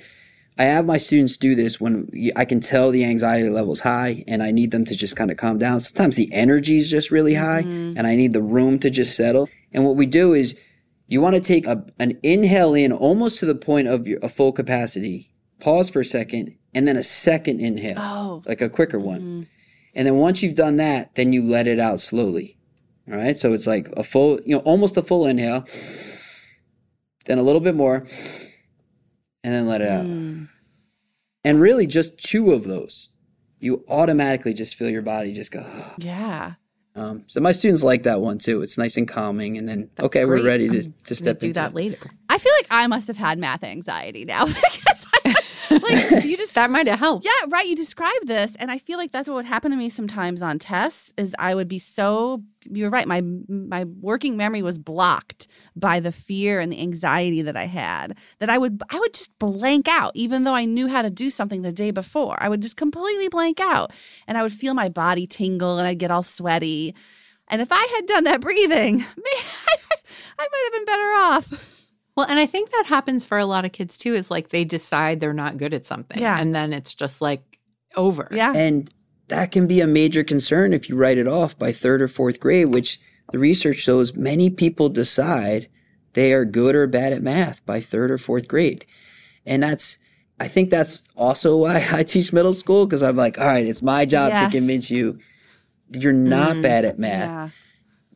I 0.60 0.64
have 0.64 0.86
my 0.86 0.98
students 0.98 1.38
do 1.38 1.56
this 1.56 1.80
when 1.80 2.12
I 2.36 2.44
can 2.44 2.60
tell 2.60 2.92
the 2.92 3.06
anxiety 3.06 3.50
level 3.50 3.72
is 3.72 3.80
high 3.80 4.26
and 4.28 4.44
I 4.44 4.52
need 4.52 4.72
them 4.72 4.84
to 4.86 4.96
just 4.96 5.16
kind 5.16 5.32
of 5.32 5.38
calm 5.38 5.58
down. 5.58 5.80
Sometimes 5.80 6.18
the 6.18 6.32
energy 6.34 6.76
is 6.76 6.92
just 6.92 7.12
really 7.12 7.36
high 7.36 7.62
mm-hmm. 7.62 7.98
and 7.98 8.06
I 8.06 8.16
need 8.16 8.34
the 8.34 8.44
room 8.44 8.78
to 8.80 8.90
just 8.90 9.16
settle. 9.16 9.48
And 9.72 9.86
what 9.86 9.96
we 9.96 10.06
do 10.06 10.34
is 10.34 10.60
you 11.08 11.22
want 11.22 11.36
to 11.36 11.42
take 11.42 11.66
a, 11.66 11.86
an 11.98 12.20
inhale 12.24 12.74
in 12.74 12.92
almost 12.92 13.40
to 13.40 13.46
the 13.46 13.56
point 13.56 13.88
of 13.88 14.06
your, 14.06 14.20
a 14.22 14.28
full 14.28 14.52
capacity, 14.52 15.32
pause 15.62 15.90
for 15.90 16.02
a 16.02 16.06
second, 16.06 16.58
and 16.76 16.86
then 16.86 16.98
a 16.98 17.04
second 17.04 17.62
inhale, 17.62 17.98
oh. 17.98 18.44
like 18.46 18.60
a 18.60 18.70
quicker 18.70 19.00
one. 19.00 19.22
Mm-hmm. 19.22 19.42
And 19.96 20.08
then 20.08 20.18
once 20.18 20.44
you've 20.44 20.56
done 20.56 20.76
that, 20.76 21.16
then 21.16 21.32
you 21.32 21.42
let 21.42 21.68
it 21.68 21.80
out 21.80 22.02
slowly. 22.02 22.58
All 23.10 23.16
right. 23.18 23.38
So 23.38 23.54
it's 23.54 23.66
like 23.66 23.88
a 23.96 24.04
full, 24.04 24.42
you 24.46 24.58
know, 24.58 24.62
almost 24.64 24.98
a 24.98 25.02
full 25.02 25.26
inhale, 25.26 25.66
then 27.26 27.38
a 27.38 27.44
little 27.44 27.62
bit 27.62 27.76
more, 27.76 28.06
and 29.44 29.54
then 29.54 29.68
let 29.68 29.82
it 29.82 29.90
out. 29.90 30.06
Mm. 30.06 30.50
And 31.44 31.62
really 31.62 31.88
just 31.88 32.20
two 32.20 32.52
of 32.52 32.66
those, 32.66 33.10
you 33.60 33.84
automatically 33.88 34.54
just 34.54 34.76
feel 34.76 34.90
your 34.90 35.02
body 35.02 35.34
just 35.34 35.52
go. 35.52 35.66
Yeah. 35.98 36.54
Um, 36.96 37.24
so 37.28 37.40
my 37.40 37.52
students 37.52 37.84
like 37.84 38.04
that 38.04 38.20
one 38.20 38.40
too. 38.40 38.62
It's 38.62 38.78
nice 38.78 38.98
and 38.98 39.08
calming, 39.08 39.58
and 39.58 39.70
then 39.70 39.90
That's 39.96 40.06
okay, 40.08 40.26
great. 40.26 40.42
we're 40.42 40.46
ready 40.46 40.68
to, 40.70 40.90
to 40.90 41.16
step 41.16 41.40
do 41.40 41.48
into 41.48 41.60
that 41.60 41.72
it. 41.72 41.76
later. 41.76 42.10
I 42.28 42.38
feel 42.38 42.52
like 42.58 42.68
I 42.72 42.88
must 42.88 43.08
have 43.08 43.18
had 43.18 43.40
math 43.40 43.64
anxiety 43.64 44.26
now 44.26 44.46
because 44.48 45.06
I, 45.14 45.19
like 45.72 46.26
you 46.26 46.38
just 46.38 46.54
that 46.56 46.70
might 46.70 46.88
have 46.88 47.00
helped. 47.00 47.26
Yeah, 47.26 47.48
right. 47.50 47.66
You 47.66 47.76
described 47.76 48.28
this, 48.28 48.56
and 48.56 48.72
I 48.72 48.78
feel 48.78 48.98
like 48.98 49.12
that's 49.12 49.28
what 49.28 49.36
would 49.36 49.46
happen 49.46 49.72
to 49.72 49.78
me 49.78 49.90
sometimes 49.90 50.42
on 50.42 50.60
tests. 50.60 51.14
Is 51.18 51.36
I 51.38 51.56
would 51.56 51.68
be 51.68 51.80
so 51.80 52.44
you're 52.66 52.90
right. 52.90 53.08
My 53.08 53.22
my 53.48 53.86
working 53.86 54.38
memory 54.38 54.62
was 54.62 54.78
blocked 54.78 55.48
by 55.76 56.00
the 56.00 56.12
fear 56.12 56.60
and 56.60 56.72
the 56.72 56.82
anxiety 56.82 57.42
that 57.42 57.56
I 57.56 57.66
had. 57.66 58.18
That 58.40 58.50
I 58.50 58.58
would 58.58 58.82
I 58.90 59.00
would 59.00 59.14
just 59.14 59.38
blank 59.40 59.88
out, 59.88 60.12
even 60.16 60.44
though 60.44 60.56
I 60.56 60.66
knew 60.66 60.88
how 60.88 61.02
to 61.02 61.10
do 61.10 61.30
something 61.30 61.62
the 61.62 61.72
day 61.72 61.92
before. 61.92 62.38
I 62.40 62.50
would 62.50 62.62
just 62.62 62.78
completely 62.78 63.30
blank 63.30 63.60
out, 63.60 63.92
and 64.28 64.38
I 64.38 64.44
would 64.44 64.54
feel 64.54 64.74
my 64.74 64.90
body 64.90 65.28
tingle, 65.28 65.78
and 65.78 65.88
I'd 65.88 66.00
get 66.00 66.12
all 66.12 66.24
sweaty. 66.24 66.96
And 67.48 67.62
if 67.62 67.72
I 67.72 67.84
had 67.96 68.06
done 68.06 68.26
that 68.26 68.42
breathing, 68.42 68.98
man, 68.98 69.08
I 70.38 70.48
might 70.52 70.64
have 70.66 70.74
been 70.74 70.86
better 70.86 71.02
off. 71.02 71.79
Well, 72.20 72.28
and 72.28 72.38
I 72.38 72.48
think 72.48 72.70
that 72.72 72.84
happens 72.88 73.24
for 73.24 73.38
a 73.38 73.46
lot 73.46 73.64
of 73.64 73.72
kids 73.72 73.96
too, 73.96 74.14
is 74.14 74.30
like 74.30 74.50
they 74.50 74.66
decide 74.66 75.22
they're 75.22 75.32
not 75.32 75.56
good 75.56 75.74
at 75.74 75.86
something. 75.86 76.20
Yeah. 76.20 76.38
And 76.38 76.54
then 76.54 76.74
it's 76.74 76.94
just 76.94 77.22
like 77.22 77.58
over. 77.96 78.28
Yeah. 78.30 78.52
And 78.54 78.94
that 79.30 79.54
can 79.54 79.68
be 79.68 79.80
a 79.80 79.88
major 79.88 80.26
concern 80.26 80.74
if 80.74 80.90
you 80.90 80.98
write 80.98 81.18
it 81.18 81.30
off 81.30 81.58
by 81.58 81.72
third 81.72 82.02
or 82.02 82.10
fourth 82.10 82.42
grade, 82.42 82.68
which 82.68 83.00
the 83.32 83.40
research 83.40 83.78
shows 83.78 84.18
many 84.18 84.50
people 84.50 84.90
decide 84.90 85.70
they 86.12 86.34
are 86.34 86.44
good 86.44 86.76
or 86.76 86.88
bad 86.88 87.14
at 87.14 87.24
math 87.24 87.66
by 87.66 87.80
third 87.80 88.12
or 88.12 88.18
fourth 88.18 88.50
grade. 88.50 88.86
And 89.46 89.64
that's, 89.64 89.98
I 90.42 90.50
think 90.50 90.72
that's 90.72 91.04
also 91.16 91.56
why 91.56 91.88
I 91.94 92.04
teach 92.04 92.34
middle 92.34 92.54
school 92.54 92.86
because 92.86 93.02
I'm 93.02 93.16
like, 93.16 93.40
all 93.40 93.48
right, 93.48 93.66
it's 93.66 93.82
my 93.82 94.04
job 94.04 94.34
yes. 94.34 94.42
to 94.42 94.58
convince 94.58 94.92
you 94.92 95.20
you're 95.94 96.12
not 96.12 96.58
mm, 96.58 96.64
bad 96.64 96.84
at 96.84 97.00
math. 97.00 97.30
Yeah 97.30 97.50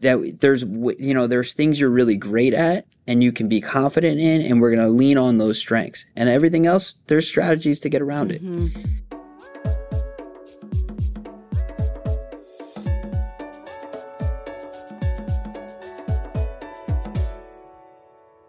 that 0.04 0.38
there's 0.42 0.64
you 0.64 1.14
know 1.14 1.28
there's 1.28 1.54
things 1.54 1.80
you're 1.80 1.90
really 1.90 2.18
great 2.18 2.54
at 2.54 2.86
and 3.08 3.24
you 3.24 3.32
can 3.32 3.48
be 3.48 3.60
confident 3.60 4.20
in 4.20 4.42
and 4.42 4.62
we're 4.62 4.70
going 4.70 4.86
to 4.86 4.92
lean 4.92 5.18
on 5.18 5.38
those 5.38 5.58
strengths 5.58 6.06
and 6.16 6.30
everything 6.30 6.68
else 6.68 6.94
there's 7.08 7.28
strategies 7.28 7.80
to 7.80 7.90
get 7.90 8.02
around 8.02 8.32
mm-hmm. 8.32 8.66
it 8.66 8.72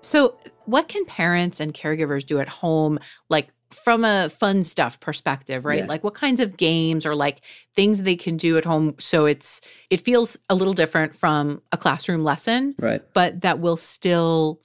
so 0.02 0.36
what 0.66 0.88
can 0.88 1.04
parents 1.06 1.60
and 1.60 1.72
caregivers 1.72 2.26
do 2.26 2.40
at 2.40 2.48
home 2.48 2.98
like 3.30 3.48
from 3.74 4.04
a 4.04 4.28
fun 4.28 4.62
stuff 4.62 5.00
perspective, 5.00 5.64
right? 5.64 5.80
Yeah. 5.80 5.87
Like 5.87 6.04
what 6.04 6.14
kinds 6.14 6.40
of 6.40 6.56
games 6.56 7.06
or 7.06 7.14
like 7.14 7.40
things 7.74 8.02
they 8.02 8.16
can 8.16 8.37
do 8.37 8.56
at 8.56 8.64
home 8.64 8.94
so 8.98 9.26
it's 9.26 9.60
it 9.90 10.00
feels 10.00 10.38
a 10.48 10.54
little 10.54 10.74
different 10.74 11.14
from 11.14 11.62
a 11.72 11.76
classroom 11.76 12.24
lesson, 12.24 12.74
right? 12.78 13.02
But 13.12 13.42
that 13.42 13.60
will 13.60 13.76
still 13.76 14.60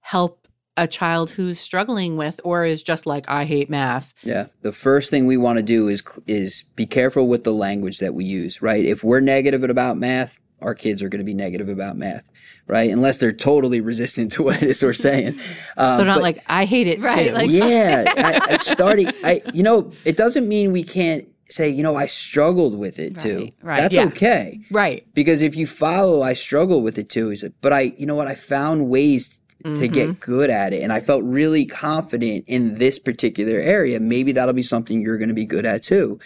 help 0.00 0.40
a 0.76 0.86
child 0.86 1.30
who's 1.30 1.60
struggling 1.60 2.16
with 2.16 2.40
or 2.44 2.64
is 2.64 2.82
just 2.82 3.04
like 3.04 3.28
I 3.28 3.44
hate 3.44 3.68
math. 3.68 4.14
Yeah. 4.22 4.46
The 4.62 4.72
first 4.72 5.10
thing 5.10 5.26
we 5.26 5.36
want 5.36 5.58
to 5.58 5.62
do 5.62 5.88
is 5.88 6.02
is 6.26 6.64
be 6.74 6.86
careful 6.86 7.28
with 7.28 7.44
the 7.44 7.52
language 7.52 7.98
that 7.98 8.14
we 8.14 8.24
use, 8.24 8.62
right? 8.62 8.84
If 8.84 9.04
we're 9.04 9.20
negative 9.20 9.62
about 9.62 9.98
math, 9.98 10.38
our 10.62 10.74
kids 10.74 11.02
are 11.02 11.08
going 11.08 11.18
to 11.20 11.24
be 11.24 11.34
negative 11.34 11.68
about 11.68 11.96
math, 11.96 12.30
right? 12.66 12.90
Unless 12.90 13.18
they're 13.18 13.32
totally 13.32 13.80
resistant 13.80 14.32
to 14.32 14.42
what 14.44 14.62
it 14.62 14.70
is 14.70 14.82
we're 14.82 14.92
saying. 14.92 15.38
Um, 15.76 16.00
so 16.00 16.04
not 16.04 16.16
but, 16.16 16.22
like 16.22 16.44
I 16.46 16.64
hate 16.64 16.86
it 16.86 17.00
right, 17.00 17.28
too. 17.28 17.34
Like, 17.34 17.50
yeah, 17.50 18.04
I, 18.16 18.52
I 18.54 18.56
starting. 18.56 19.08
I 19.24 19.42
you 19.52 19.62
know 19.62 19.90
it 20.04 20.16
doesn't 20.16 20.48
mean 20.48 20.72
we 20.72 20.82
can't 20.82 21.26
say 21.48 21.68
you 21.68 21.82
know 21.82 21.96
I 21.96 22.06
struggled 22.06 22.78
with 22.78 22.98
it 22.98 23.14
right, 23.14 23.22
too. 23.22 23.50
Right. 23.62 23.76
That's 23.76 23.94
yeah. 23.94 24.04
okay. 24.04 24.60
Right. 24.70 25.06
Because 25.14 25.42
if 25.42 25.56
you 25.56 25.66
follow, 25.66 26.22
I 26.22 26.34
struggle 26.34 26.82
with 26.82 26.98
it 26.98 27.08
too. 27.08 27.30
Is 27.30 27.44
but 27.60 27.72
I 27.72 27.92
you 27.96 28.06
know 28.06 28.14
what 28.14 28.28
I 28.28 28.34
found 28.34 28.88
ways 28.88 29.40
to 29.64 29.70
mm-hmm. 29.70 29.92
get 29.92 30.20
good 30.20 30.50
at 30.50 30.72
it. 30.72 30.82
And 30.82 30.92
I 30.92 31.00
felt 31.00 31.22
really 31.24 31.66
confident 31.66 32.44
in 32.46 32.78
this 32.78 32.98
particular 32.98 33.58
area. 33.58 34.00
Maybe 34.00 34.32
that'll 34.32 34.54
be 34.54 34.62
something 34.62 35.00
you're 35.00 35.18
going 35.18 35.28
to 35.28 35.34
be 35.34 35.46
good 35.46 35.66
at 35.66 35.82
too 35.82 36.18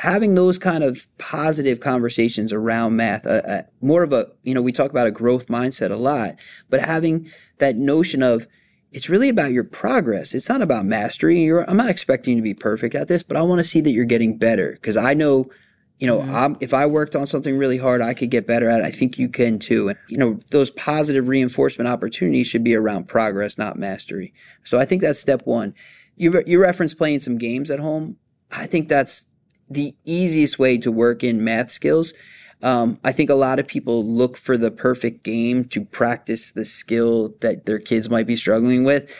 having 0.00 0.34
those 0.34 0.56
kind 0.56 0.82
of 0.82 1.06
positive 1.18 1.80
conversations 1.80 2.54
around 2.54 2.96
math, 2.96 3.26
uh, 3.26 3.42
uh, 3.46 3.62
more 3.82 4.02
of 4.02 4.14
a, 4.14 4.26
you 4.44 4.54
know, 4.54 4.62
we 4.62 4.72
talk 4.72 4.90
about 4.90 5.06
a 5.06 5.10
growth 5.10 5.48
mindset 5.48 5.90
a 5.90 5.96
lot, 5.96 6.36
but 6.70 6.80
having 6.80 7.28
that 7.58 7.76
notion 7.76 8.22
of 8.22 8.46
it's 8.92 9.10
really 9.10 9.28
about 9.28 9.52
your 9.52 9.62
progress. 9.62 10.34
It's 10.34 10.48
not 10.48 10.62
about 10.62 10.86
mastery. 10.86 11.42
You're, 11.42 11.68
I'm 11.68 11.76
not 11.76 11.90
expecting 11.90 12.36
you 12.36 12.40
to 12.40 12.42
be 12.42 12.54
perfect 12.54 12.94
at 12.94 13.08
this, 13.08 13.22
but 13.22 13.36
I 13.36 13.42
want 13.42 13.58
to 13.58 13.64
see 13.64 13.82
that 13.82 13.90
you're 13.90 14.06
getting 14.06 14.38
better 14.38 14.72
because 14.72 14.96
I 14.96 15.12
know, 15.12 15.50
you 16.00 16.06
know, 16.06 16.20
mm-hmm. 16.20 16.54
if 16.60 16.72
I 16.72 16.86
worked 16.86 17.14
on 17.14 17.26
something 17.26 17.58
really 17.58 17.76
hard, 17.76 18.00
I 18.00 18.14
could 18.14 18.30
get 18.30 18.46
better 18.46 18.70
at 18.70 18.80
it. 18.80 18.86
I 18.86 18.90
think 18.90 19.18
you 19.18 19.28
can 19.28 19.58
too. 19.58 19.90
And, 19.90 19.98
you 20.08 20.16
know, 20.16 20.40
those 20.50 20.70
positive 20.70 21.28
reinforcement 21.28 21.88
opportunities 21.88 22.46
should 22.46 22.64
be 22.64 22.74
around 22.74 23.06
progress, 23.06 23.58
not 23.58 23.78
mastery. 23.78 24.32
So 24.64 24.80
I 24.80 24.86
think 24.86 25.02
that's 25.02 25.20
step 25.20 25.42
one. 25.44 25.74
You, 26.16 26.42
you 26.46 26.58
reference 26.58 26.94
playing 26.94 27.20
some 27.20 27.36
games 27.36 27.70
at 27.70 27.80
home. 27.80 28.16
I 28.50 28.66
think 28.66 28.88
that's 28.88 29.26
the 29.68 29.94
easiest 30.06 30.58
way 30.58 30.78
to 30.78 30.90
work 30.90 31.22
in 31.22 31.44
math 31.44 31.70
skills. 31.70 32.14
Um, 32.62 32.98
I 33.04 33.12
think 33.12 33.30
a 33.30 33.34
lot 33.34 33.58
of 33.58 33.66
people 33.66 34.04
look 34.04 34.36
for 34.36 34.56
the 34.56 34.70
perfect 34.70 35.22
game 35.22 35.64
to 35.66 35.84
practice 35.84 36.52
the 36.52 36.64
skill 36.64 37.34
that 37.40 37.66
their 37.66 37.78
kids 37.78 38.10
might 38.10 38.26
be 38.26 38.36
struggling 38.36 38.84
with. 38.84 39.14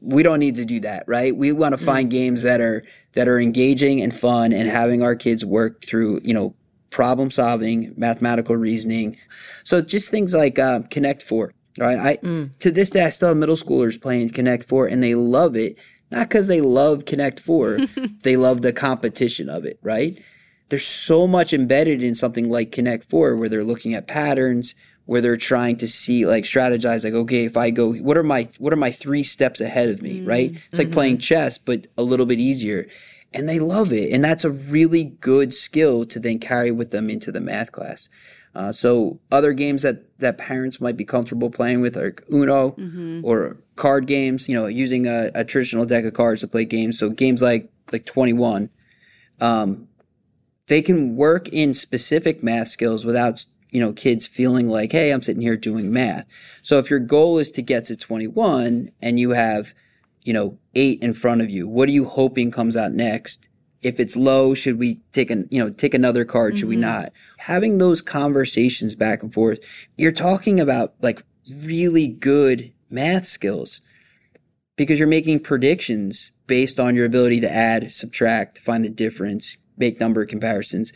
We 0.00 0.22
don't 0.22 0.38
need 0.38 0.56
to 0.56 0.64
do 0.64 0.80
that, 0.80 1.04
right? 1.06 1.34
We 1.34 1.52
want 1.52 1.76
to 1.76 1.84
find 1.84 2.08
mm. 2.08 2.12
games 2.12 2.42
that 2.42 2.60
are 2.60 2.84
that 3.12 3.28
are 3.28 3.40
engaging 3.40 4.02
and 4.02 4.14
fun, 4.14 4.52
and 4.52 4.68
having 4.68 5.02
our 5.02 5.16
kids 5.16 5.44
work 5.44 5.84
through, 5.84 6.20
you 6.22 6.34
know, 6.34 6.54
problem 6.90 7.30
solving, 7.30 7.94
mathematical 7.96 8.56
reasoning. 8.56 9.16
So 9.64 9.80
just 9.80 10.10
things 10.10 10.34
like 10.34 10.58
uh, 10.58 10.80
Connect 10.90 11.22
Four. 11.22 11.52
Right? 11.78 11.98
I 11.98 12.16
mm. 12.16 12.56
to 12.58 12.70
this 12.70 12.90
day 12.90 13.04
I 13.04 13.10
still 13.10 13.28
have 13.28 13.36
middle 13.36 13.56
schoolers 13.56 14.00
playing 14.00 14.30
Connect 14.30 14.64
Four, 14.64 14.86
and 14.86 15.02
they 15.02 15.14
love 15.14 15.56
it 15.56 15.78
not 16.10 16.28
because 16.28 16.46
they 16.46 16.60
love 16.60 17.04
Connect 17.04 17.40
Four, 17.40 17.78
they 18.22 18.36
love 18.36 18.62
the 18.62 18.72
competition 18.72 19.48
of 19.48 19.64
it, 19.64 19.78
right? 19.82 20.22
There's 20.68 20.86
so 20.86 21.26
much 21.26 21.52
embedded 21.52 22.02
in 22.02 22.14
something 22.14 22.48
like 22.48 22.72
Connect 22.72 23.04
Four 23.04 23.36
where 23.36 23.48
they're 23.48 23.64
looking 23.64 23.94
at 23.94 24.08
patterns, 24.08 24.74
where 25.06 25.20
they're 25.20 25.36
trying 25.36 25.76
to 25.76 25.86
see 25.86 26.26
like 26.26 26.44
strategize 26.44 27.04
like 27.04 27.14
okay 27.14 27.44
if 27.44 27.56
i 27.56 27.70
go 27.70 27.94
what 27.94 28.16
are 28.16 28.22
my 28.22 28.48
what 28.58 28.72
are 28.72 28.76
my 28.76 28.90
three 28.90 29.22
steps 29.22 29.60
ahead 29.60 29.88
of 29.88 30.02
me 30.02 30.18
mm-hmm. 30.18 30.28
right 30.28 30.52
it's 30.68 30.78
like 30.78 30.88
mm-hmm. 30.88 30.94
playing 30.94 31.18
chess 31.18 31.58
but 31.58 31.86
a 31.96 32.02
little 32.02 32.26
bit 32.26 32.38
easier 32.38 32.86
and 33.36 33.48
they 33.48 33.58
love 33.58 33.92
it. 33.92 34.12
And 34.12 34.24
that's 34.24 34.44
a 34.44 34.50
really 34.50 35.04
good 35.04 35.52
skill 35.52 36.06
to 36.06 36.18
then 36.18 36.38
carry 36.38 36.70
with 36.70 36.90
them 36.90 37.10
into 37.10 37.30
the 37.30 37.40
math 37.40 37.70
class. 37.70 38.08
Uh, 38.54 38.72
so 38.72 39.20
other 39.30 39.52
games 39.52 39.82
that, 39.82 40.18
that 40.18 40.38
parents 40.38 40.80
might 40.80 40.96
be 40.96 41.04
comfortable 41.04 41.50
playing 41.50 41.82
with 41.82 41.96
are 41.98 42.14
Uno 42.32 42.70
mm-hmm. 42.70 43.20
or 43.22 43.58
card 43.76 44.06
games, 44.06 44.48
you 44.48 44.54
know, 44.54 44.66
using 44.66 45.06
a, 45.06 45.30
a, 45.34 45.44
traditional 45.44 45.84
deck 45.84 46.06
of 46.06 46.14
cards 46.14 46.40
to 46.40 46.48
play 46.48 46.64
games. 46.64 46.98
So 46.98 47.10
games 47.10 47.42
like, 47.42 47.70
like 47.92 48.06
21, 48.06 48.70
um, 49.42 49.88
they 50.68 50.80
can 50.80 51.16
work 51.16 51.50
in 51.50 51.74
specific 51.74 52.42
math 52.42 52.68
skills 52.68 53.04
without, 53.04 53.44
you 53.70 53.80
know, 53.80 53.92
kids 53.92 54.26
feeling 54.26 54.68
like, 54.68 54.92
Hey, 54.92 55.10
I'm 55.10 55.22
sitting 55.22 55.42
here 55.42 55.56
doing 55.56 55.92
math. 55.92 56.26
So 56.62 56.78
if 56.78 56.90
your 56.90 57.00
goal 57.00 57.38
is 57.38 57.50
to 57.52 57.62
get 57.62 57.84
to 57.86 57.96
21 57.96 58.90
and 59.02 59.20
you 59.20 59.30
have, 59.30 59.74
you 60.24 60.32
know, 60.32 60.58
eight 60.74 61.02
in 61.02 61.12
front 61.12 61.40
of 61.40 61.50
you, 61.50 61.68
what 61.68 61.88
are 61.88 61.92
you 61.92 62.04
hoping 62.04 62.50
comes 62.50 62.76
out 62.76 62.92
next? 62.92 63.46
if 63.82 64.00
it's 64.00 64.16
low, 64.16 64.52
should 64.52 64.80
we 64.80 64.96
take 65.12 65.30
an, 65.30 65.46
you 65.48 65.62
know, 65.62 65.70
take 65.70 65.94
another 65.94 66.24
card? 66.24 66.58
Should 66.58 66.64
mm-hmm. 66.64 66.70
we 66.70 66.76
not? 66.76 67.12
Having 67.38 67.78
those 67.78 68.02
conversations 68.02 68.96
back 68.96 69.22
and 69.22 69.32
forth, 69.32 69.60
you're 69.96 70.10
talking 70.10 70.58
about 70.58 70.94
like 71.02 71.22
really 71.62 72.08
good 72.08 72.72
math 72.90 73.26
skills 73.26 73.80
because 74.76 74.98
you're 74.98 75.06
making 75.08 75.40
predictions 75.40 76.32
based 76.48 76.80
on 76.80 76.96
your 76.96 77.06
ability 77.06 77.40
to 77.40 77.52
add, 77.52 77.92
subtract, 77.92 78.58
find 78.58 78.84
the 78.84 78.90
difference, 78.90 79.56
make 79.76 80.00
number 80.00 80.24
comparisons. 80.24 80.92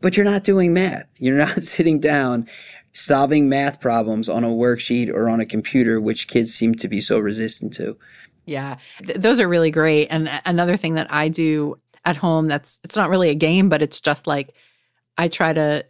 But 0.00 0.16
you're 0.16 0.24
not 0.24 0.44
doing 0.44 0.72
math. 0.72 1.06
You're 1.18 1.38
not 1.38 1.62
sitting 1.62 2.00
down 2.00 2.46
solving 2.92 3.48
math 3.48 3.80
problems 3.80 4.28
on 4.28 4.44
a 4.44 4.48
worksheet 4.48 5.08
or 5.08 5.28
on 5.28 5.40
a 5.40 5.46
computer, 5.46 6.00
which 6.00 6.28
kids 6.28 6.54
seem 6.54 6.74
to 6.76 6.88
be 6.88 7.00
so 7.00 7.18
resistant 7.18 7.72
to. 7.74 7.96
Yeah, 8.46 8.78
th- 9.04 9.18
those 9.18 9.40
are 9.40 9.48
really 9.48 9.70
great. 9.70 10.06
And 10.06 10.30
another 10.46 10.76
thing 10.76 10.94
that 10.94 11.12
I 11.12 11.28
do 11.28 11.78
at 12.04 12.16
home 12.16 12.46
that's 12.46 12.80
it's 12.84 12.96
not 12.96 13.10
really 13.10 13.28
a 13.28 13.34
game 13.34 13.68
but 13.68 13.82
it's 13.82 14.00
just 14.00 14.26
like 14.26 14.54
i 15.18 15.28
try 15.28 15.52
to 15.52 15.84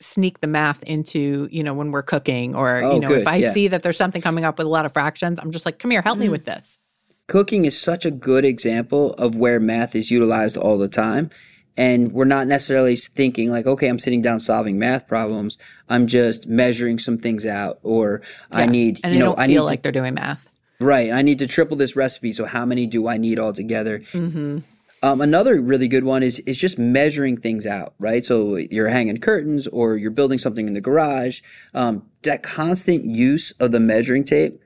sneak 0.00 0.40
the 0.40 0.46
math 0.46 0.82
into 0.84 1.48
you 1.50 1.62
know 1.64 1.74
when 1.74 1.90
we're 1.90 2.02
cooking 2.02 2.54
or 2.54 2.76
oh, 2.76 2.94
you 2.94 3.00
know 3.00 3.08
good. 3.08 3.20
if 3.20 3.26
i 3.26 3.36
yeah. 3.36 3.52
see 3.52 3.68
that 3.68 3.82
there's 3.82 3.96
something 3.96 4.22
coming 4.22 4.44
up 4.44 4.56
with 4.56 4.66
a 4.66 4.70
lot 4.70 4.86
of 4.86 4.92
fractions 4.92 5.38
i'm 5.40 5.50
just 5.50 5.66
like 5.66 5.78
come 5.78 5.90
here 5.90 6.02
help 6.02 6.16
mm. 6.16 6.22
me 6.22 6.28
with 6.28 6.44
this 6.44 6.78
cooking 7.26 7.64
is 7.64 7.78
such 7.78 8.04
a 8.04 8.10
good 8.10 8.44
example 8.44 9.14
of 9.14 9.36
where 9.36 9.58
math 9.58 9.96
is 9.96 10.10
utilized 10.10 10.56
all 10.56 10.78
the 10.78 10.88
time 10.88 11.28
and 11.76 12.12
we're 12.12 12.24
not 12.24 12.46
necessarily 12.46 12.96
thinking 12.96 13.50
like 13.50 13.66
okay 13.66 13.88
i'm 13.88 13.98
sitting 13.98 14.22
down 14.22 14.38
solving 14.38 14.78
math 14.78 15.06
problems 15.06 15.58
i'm 15.88 16.06
just 16.06 16.46
measuring 16.46 16.98
some 16.98 17.18
things 17.18 17.44
out 17.44 17.78
or 17.82 18.22
yeah. 18.52 18.58
i 18.58 18.66
need 18.66 19.00
and 19.02 19.14
you 19.14 19.18
know 19.18 19.26
don't 19.26 19.40
i 19.40 19.46
feel 19.46 19.62
need 19.62 19.66
like 19.66 19.78
to, 19.80 19.82
they're 19.84 19.92
doing 19.92 20.14
math 20.14 20.50
right 20.80 21.10
i 21.12 21.22
need 21.22 21.38
to 21.38 21.46
triple 21.46 21.76
this 21.76 21.96
recipe 21.96 22.32
so 22.32 22.44
how 22.44 22.64
many 22.64 22.86
do 22.86 23.08
i 23.08 23.16
need 23.16 23.38
altogether 23.38 24.00
mm-hmm. 24.12 24.58
Um, 25.04 25.20
another 25.20 25.60
really 25.60 25.86
good 25.86 26.04
one 26.04 26.22
is 26.22 26.38
is 26.46 26.56
just 26.56 26.78
measuring 26.78 27.36
things 27.36 27.66
out, 27.66 27.92
right? 27.98 28.24
So 28.24 28.56
you're 28.56 28.88
hanging 28.88 29.18
curtains 29.18 29.66
or 29.66 29.98
you're 29.98 30.10
building 30.10 30.38
something 30.38 30.66
in 30.66 30.72
the 30.72 30.80
garage. 30.80 31.42
Um, 31.74 32.08
that 32.22 32.42
constant 32.42 33.04
use 33.04 33.50
of 33.60 33.70
the 33.70 33.80
measuring 33.80 34.24
tape 34.24 34.58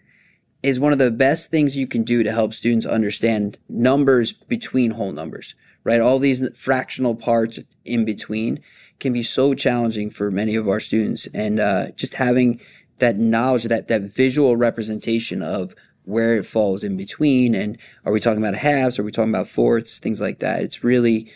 is 0.62 0.78
one 0.78 0.92
of 0.92 1.00
the 1.00 1.10
best 1.10 1.50
things 1.50 1.76
you 1.76 1.88
can 1.88 2.04
do 2.04 2.22
to 2.22 2.30
help 2.30 2.54
students 2.54 2.86
understand 2.86 3.58
numbers 3.68 4.30
between 4.30 4.92
whole 4.92 5.10
numbers, 5.10 5.56
right? 5.84 6.00
All 6.00 6.18
these 6.18 6.46
fractional 6.56 7.14
parts 7.14 7.58
in 7.84 8.04
between 8.04 8.60
can 9.00 9.12
be 9.12 9.22
so 9.22 9.54
challenging 9.54 10.10
for 10.10 10.30
many 10.30 10.54
of 10.54 10.68
our 10.68 10.80
students, 10.80 11.26
and 11.34 11.60
uh, 11.60 11.90
just 11.92 12.14
having 12.14 12.60
that 12.98 13.18
knowledge, 13.18 13.64
that 13.64 13.88
that 13.88 14.02
visual 14.02 14.56
representation 14.56 15.42
of 15.42 15.74
where 16.08 16.36
it 16.36 16.46
falls 16.46 16.82
in 16.82 16.96
between 16.96 17.54
and 17.54 17.76
are 18.06 18.12
we 18.12 18.18
talking 18.18 18.42
about 18.42 18.54
halves? 18.54 18.98
Are 18.98 19.02
we 19.02 19.10
talking 19.10 19.30
about 19.30 19.46
fourths? 19.46 19.98
Things 19.98 20.22
like 20.22 20.38
that. 20.38 20.62
It's 20.62 20.82
really 20.82 21.30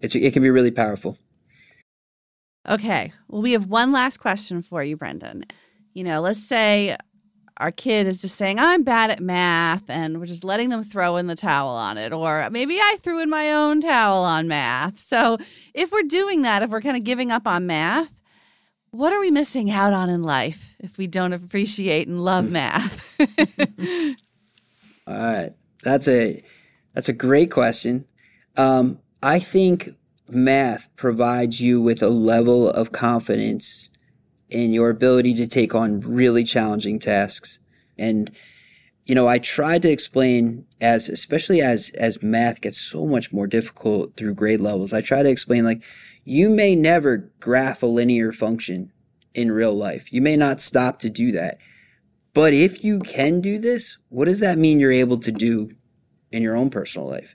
it's, 0.00 0.16
it 0.16 0.32
can 0.32 0.42
be 0.42 0.50
really 0.50 0.72
powerful. 0.72 1.16
Okay. 2.68 3.12
Well 3.28 3.40
we 3.40 3.52
have 3.52 3.66
one 3.66 3.92
last 3.92 4.18
question 4.18 4.62
for 4.62 4.82
you 4.82 4.96
brendan. 4.96 5.44
You 5.94 6.02
know 6.02 6.20
let's 6.20 6.42
say 6.42 6.96
our 7.58 7.72
kid 7.72 8.06
is 8.06 8.22
just 8.22 8.36
saying 8.36 8.58
i'm 8.58 8.82
bad 8.82 9.10
at 9.10 9.20
math 9.20 9.88
and 9.88 10.18
we're 10.18 10.26
just 10.26 10.44
letting 10.44 10.68
them 10.68 10.82
throw 10.82 11.16
in 11.16 11.26
the 11.26 11.36
towel 11.36 11.74
on 11.74 11.98
it 11.98 12.12
or 12.12 12.48
maybe 12.50 12.78
i 12.78 12.96
threw 13.02 13.20
in 13.20 13.30
my 13.30 13.52
own 13.52 13.80
towel 13.80 14.22
on 14.24 14.48
math 14.48 14.98
so 14.98 15.38
if 15.74 15.92
we're 15.92 16.02
doing 16.02 16.42
that 16.42 16.62
if 16.62 16.70
we're 16.70 16.80
kind 16.80 16.96
of 16.96 17.04
giving 17.04 17.30
up 17.30 17.46
on 17.46 17.66
math 17.66 18.10
what 18.96 19.12
are 19.12 19.20
we 19.20 19.30
missing 19.30 19.70
out 19.70 19.92
on 19.92 20.08
in 20.08 20.22
life 20.22 20.74
if 20.80 20.96
we 20.96 21.06
don't 21.06 21.34
appreciate 21.34 22.08
and 22.08 22.18
love 22.18 22.50
math? 22.50 23.20
All 25.06 25.14
right, 25.14 25.52
that's 25.82 26.08
a 26.08 26.42
that's 26.94 27.08
a 27.08 27.12
great 27.12 27.50
question. 27.50 28.06
Um, 28.56 28.98
I 29.22 29.38
think 29.38 29.90
math 30.28 30.88
provides 30.96 31.60
you 31.60 31.80
with 31.80 32.02
a 32.02 32.08
level 32.08 32.70
of 32.70 32.92
confidence 32.92 33.90
in 34.48 34.72
your 34.72 34.90
ability 34.90 35.34
to 35.34 35.46
take 35.46 35.74
on 35.74 36.00
really 36.00 36.44
challenging 36.44 36.98
tasks, 36.98 37.58
and 37.98 38.30
you 39.04 39.14
know, 39.14 39.28
I 39.28 39.38
tried 39.38 39.82
to 39.82 39.90
explain 39.90 40.66
as 40.80 41.08
especially 41.08 41.60
as 41.60 41.90
as 41.90 42.22
math 42.22 42.60
gets 42.60 42.78
so 42.78 43.06
much 43.06 43.32
more 43.32 43.46
difficult 43.46 44.16
through 44.16 44.34
grade 44.34 44.60
levels. 44.60 44.92
I 44.92 45.00
try 45.00 45.22
to 45.22 45.28
explain 45.28 45.64
like 45.64 45.84
you 46.24 46.50
may 46.50 46.74
never 46.74 47.30
graph 47.38 47.82
a 47.82 47.86
linear 47.86 48.32
function 48.32 48.92
in 49.32 49.52
real 49.52 49.74
life. 49.74 50.12
You 50.12 50.20
may 50.20 50.36
not 50.36 50.60
stop 50.60 50.98
to 51.00 51.10
do 51.10 51.30
that. 51.32 51.58
But 52.34 52.52
if 52.52 52.82
you 52.82 52.98
can 52.98 53.40
do 53.40 53.58
this, 53.58 53.98
what 54.08 54.24
does 54.24 54.40
that 54.40 54.58
mean 54.58 54.80
you're 54.80 54.90
able 54.90 55.18
to 55.20 55.32
do 55.32 55.70
in 56.32 56.42
your 56.42 56.56
own 56.56 56.68
personal 56.68 57.08
life? 57.08 57.34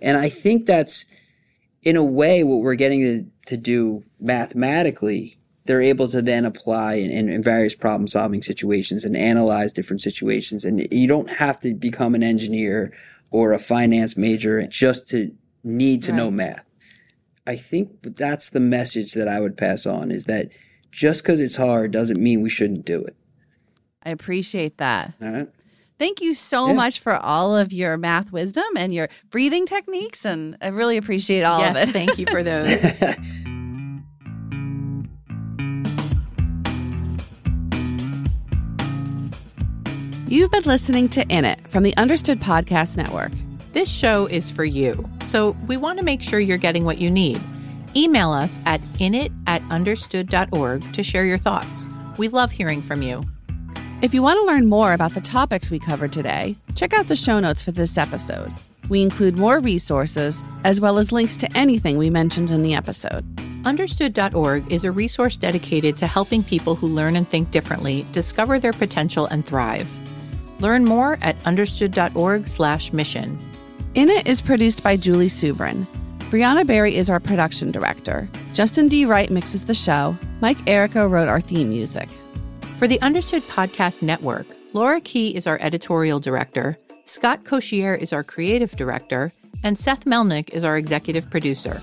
And 0.00 0.16
I 0.16 0.28
think 0.28 0.66
that's, 0.66 1.04
in 1.82 1.96
a 1.96 2.04
way, 2.04 2.44
what 2.44 2.60
we're 2.60 2.74
getting 2.74 3.00
to, 3.00 3.26
to 3.46 3.56
do 3.56 4.04
mathematically. 4.20 5.37
They're 5.68 5.82
able 5.82 6.08
to 6.08 6.22
then 6.22 6.46
apply 6.46 6.94
in, 6.94 7.10
in, 7.10 7.28
in 7.28 7.42
various 7.42 7.74
problem 7.74 8.06
solving 8.06 8.40
situations 8.40 9.04
and 9.04 9.14
analyze 9.14 9.70
different 9.70 10.00
situations. 10.00 10.64
And 10.64 10.88
you 10.90 11.06
don't 11.06 11.28
have 11.28 11.60
to 11.60 11.74
become 11.74 12.14
an 12.14 12.22
engineer 12.22 12.90
or 13.30 13.52
a 13.52 13.58
finance 13.58 14.16
major 14.16 14.66
just 14.66 15.10
to 15.10 15.30
need 15.62 16.02
to 16.04 16.12
right. 16.12 16.16
know 16.16 16.30
math. 16.30 16.64
I 17.46 17.56
think 17.56 18.16
that's 18.16 18.48
the 18.48 18.60
message 18.60 19.12
that 19.12 19.28
I 19.28 19.40
would 19.40 19.58
pass 19.58 19.84
on 19.84 20.10
is 20.10 20.24
that 20.24 20.52
just 20.90 21.22
because 21.22 21.38
it's 21.38 21.56
hard 21.56 21.90
doesn't 21.90 22.18
mean 22.18 22.40
we 22.40 22.48
shouldn't 22.48 22.86
do 22.86 23.04
it. 23.04 23.14
I 24.02 24.08
appreciate 24.08 24.78
that. 24.78 25.12
All 25.20 25.28
right. 25.28 25.48
Thank 25.98 26.22
you 26.22 26.32
so 26.32 26.68
yeah. 26.68 26.72
much 26.72 27.00
for 27.00 27.14
all 27.14 27.54
of 27.54 27.74
your 27.74 27.98
math 27.98 28.32
wisdom 28.32 28.64
and 28.74 28.94
your 28.94 29.10
breathing 29.28 29.66
techniques. 29.66 30.24
And 30.24 30.56
I 30.62 30.68
really 30.68 30.96
appreciate 30.96 31.42
all 31.42 31.60
yes, 31.60 31.82
of 31.82 31.88
it. 31.90 31.92
thank 31.92 32.18
you 32.18 32.24
for 32.24 32.42
those. 32.42 33.46
You've 40.28 40.50
been 40.50 40.64
listening 40.64 41.08
to 41.10 41.26
In 41.28 41.46
It 41.46 41.58
from 41.70 41.84
the 41.84 41.96
Understood 41.96 42.38
Podcast 42.38 42.98
Network. 42.98 43.32
This 43.72 43.90
show 43.90 44.26
is 44.26 44.50
for 44.50 44.62
you, 44.62 45.08
so 45.22 45.56
we 45.66 45.78
want 45.78 45.98
to 46.00 46.04
make 46.04 46.22
sure 46.22 46.38
you're 46.38 46.58
getting 46.58 46.84
what 46.84 46.98
you 46.98 47.10
need. 47.10 47.40
Email 47.96 48.30
us 48.30 48.60
at 48.66 48.82
init 49.00 49.32
at 49.46 49.62
understood.org 49.70 50.92
to 50.92 51.02
share 51.02 51.24
your 51.24 51.38
thoughts. 51.38 51.88
We 52.18 52.28
love 52.28 52.50
hearing 52.50 52.82
from 52.82 53.00
you. 53.00 53.22
If 54.02 54.12
you 54.12 54.20
want 54.20 54.38
to 54.38 54.44
learn 54.44 54.68
more 54.68 54.92
about 54.92 55.12
the 55.12 55.22
topics 55.22 55.70
we 55.70 55.78
covered 55.78 56.12
today, 56.12 56.56
check 56.74 56.92
out 56.92 57.08
the 57.08 57.16
show 57.16 57.40
notes 57.40 57.62
for 57.62 57.72
this 57.72 57.96
episode. 57.96 58.52
We 58.90 59.00
include 59.00 59.38
more 59.38 59.60
resources 59.60 60.44
as 60.62 60.78
well 60.78 60.98
as 60.98 61.10
links 61.10 61.38
to 61.38 61.56
anything 61.56 61.96
we 61.96 62.10
mentioned 62.10 62.50
in 62.50 62.62
the 62.62 62.74
episode. 62.74 63.24
Understood.org 63.64 64.70
is 64.70 64.84
a 64.84 64.92
resource 64.92 65.38
dedicated 65.38 65.96
to 65.96 66.06
helping 66.06 66.42
people 66.42 66.74
who 66.74 66.86
learn 66.86 67.16
and 67.16 67.26
think 67.26 67.50
differently 67.50 68.04
discover 68.12 68.58
their 68.58 68.74
potential 68.74 69.24
and 69.24 69.46
thrive. 69.46 69.88
Learn 70.60 70.84
more 70.84 71.18
at 71.22 71.36
understood.org/mission. 71.46 73.38
In 73.94 74.08
It 74.08 74.26
is 74.26 74.40
produced 74.40 74.82
by 74.82 74.96
Julie 74.96 75.28
Subrin. 75.28 75.86
Brianna 76.30 76.66
Berry 76.66 76.96
is 76.96 77.08
our 77.08 77.20
production 77.20 77.70
director. 77.70 78.28
Justin 78.52 78.88
D. 78.88 79.04
Wright 79.04 79.30
mixes 79.30 79.64
the 79.64 79.74
show. 79.74 80.16
Mike 80.40 80.58
Errico 80.66 81.10
wrote 81.10 81.28
our 81.28 81.40
theme 81.40 81.70
music. 81.70 82.08
For 82.78 82.86
the 82.86 83.00
Understood 83.00 83.42
Podcast 83.48 84.02
Network, 84.02 84.46
Laura 84.74 85.00
Key 85.00 85.34
is 85.34 85.46
our 85.46 85.58
editorial 85.60 86.20
director, 86.20 86.76
Scott 87.08 87.44
Cocchiere 87.44 87.98
is 87.98 88.12
our 88.12 88.22
creative 88.22 88.76
director, 88.76 89.32
and 89.64 89.78
Seth 89.78 90.04
Melnick 90.04 90.50
is 90.50 90.62
our 90.62 90.76
executive 90.76 91.30
producer. 91.30 91.80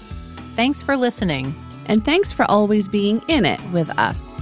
Thanks 0.56 0.84
for 0.84 0.96
listening. 0.96 1.54
And 1.88 2.06
thanks 2.06 2.32
for 2.32 2.46
always 2.46 2.88
being 2.88 3.24
in 3.28 3.44
it 3.44 3.60
with 3.74 3.90
us. 3.98 4.40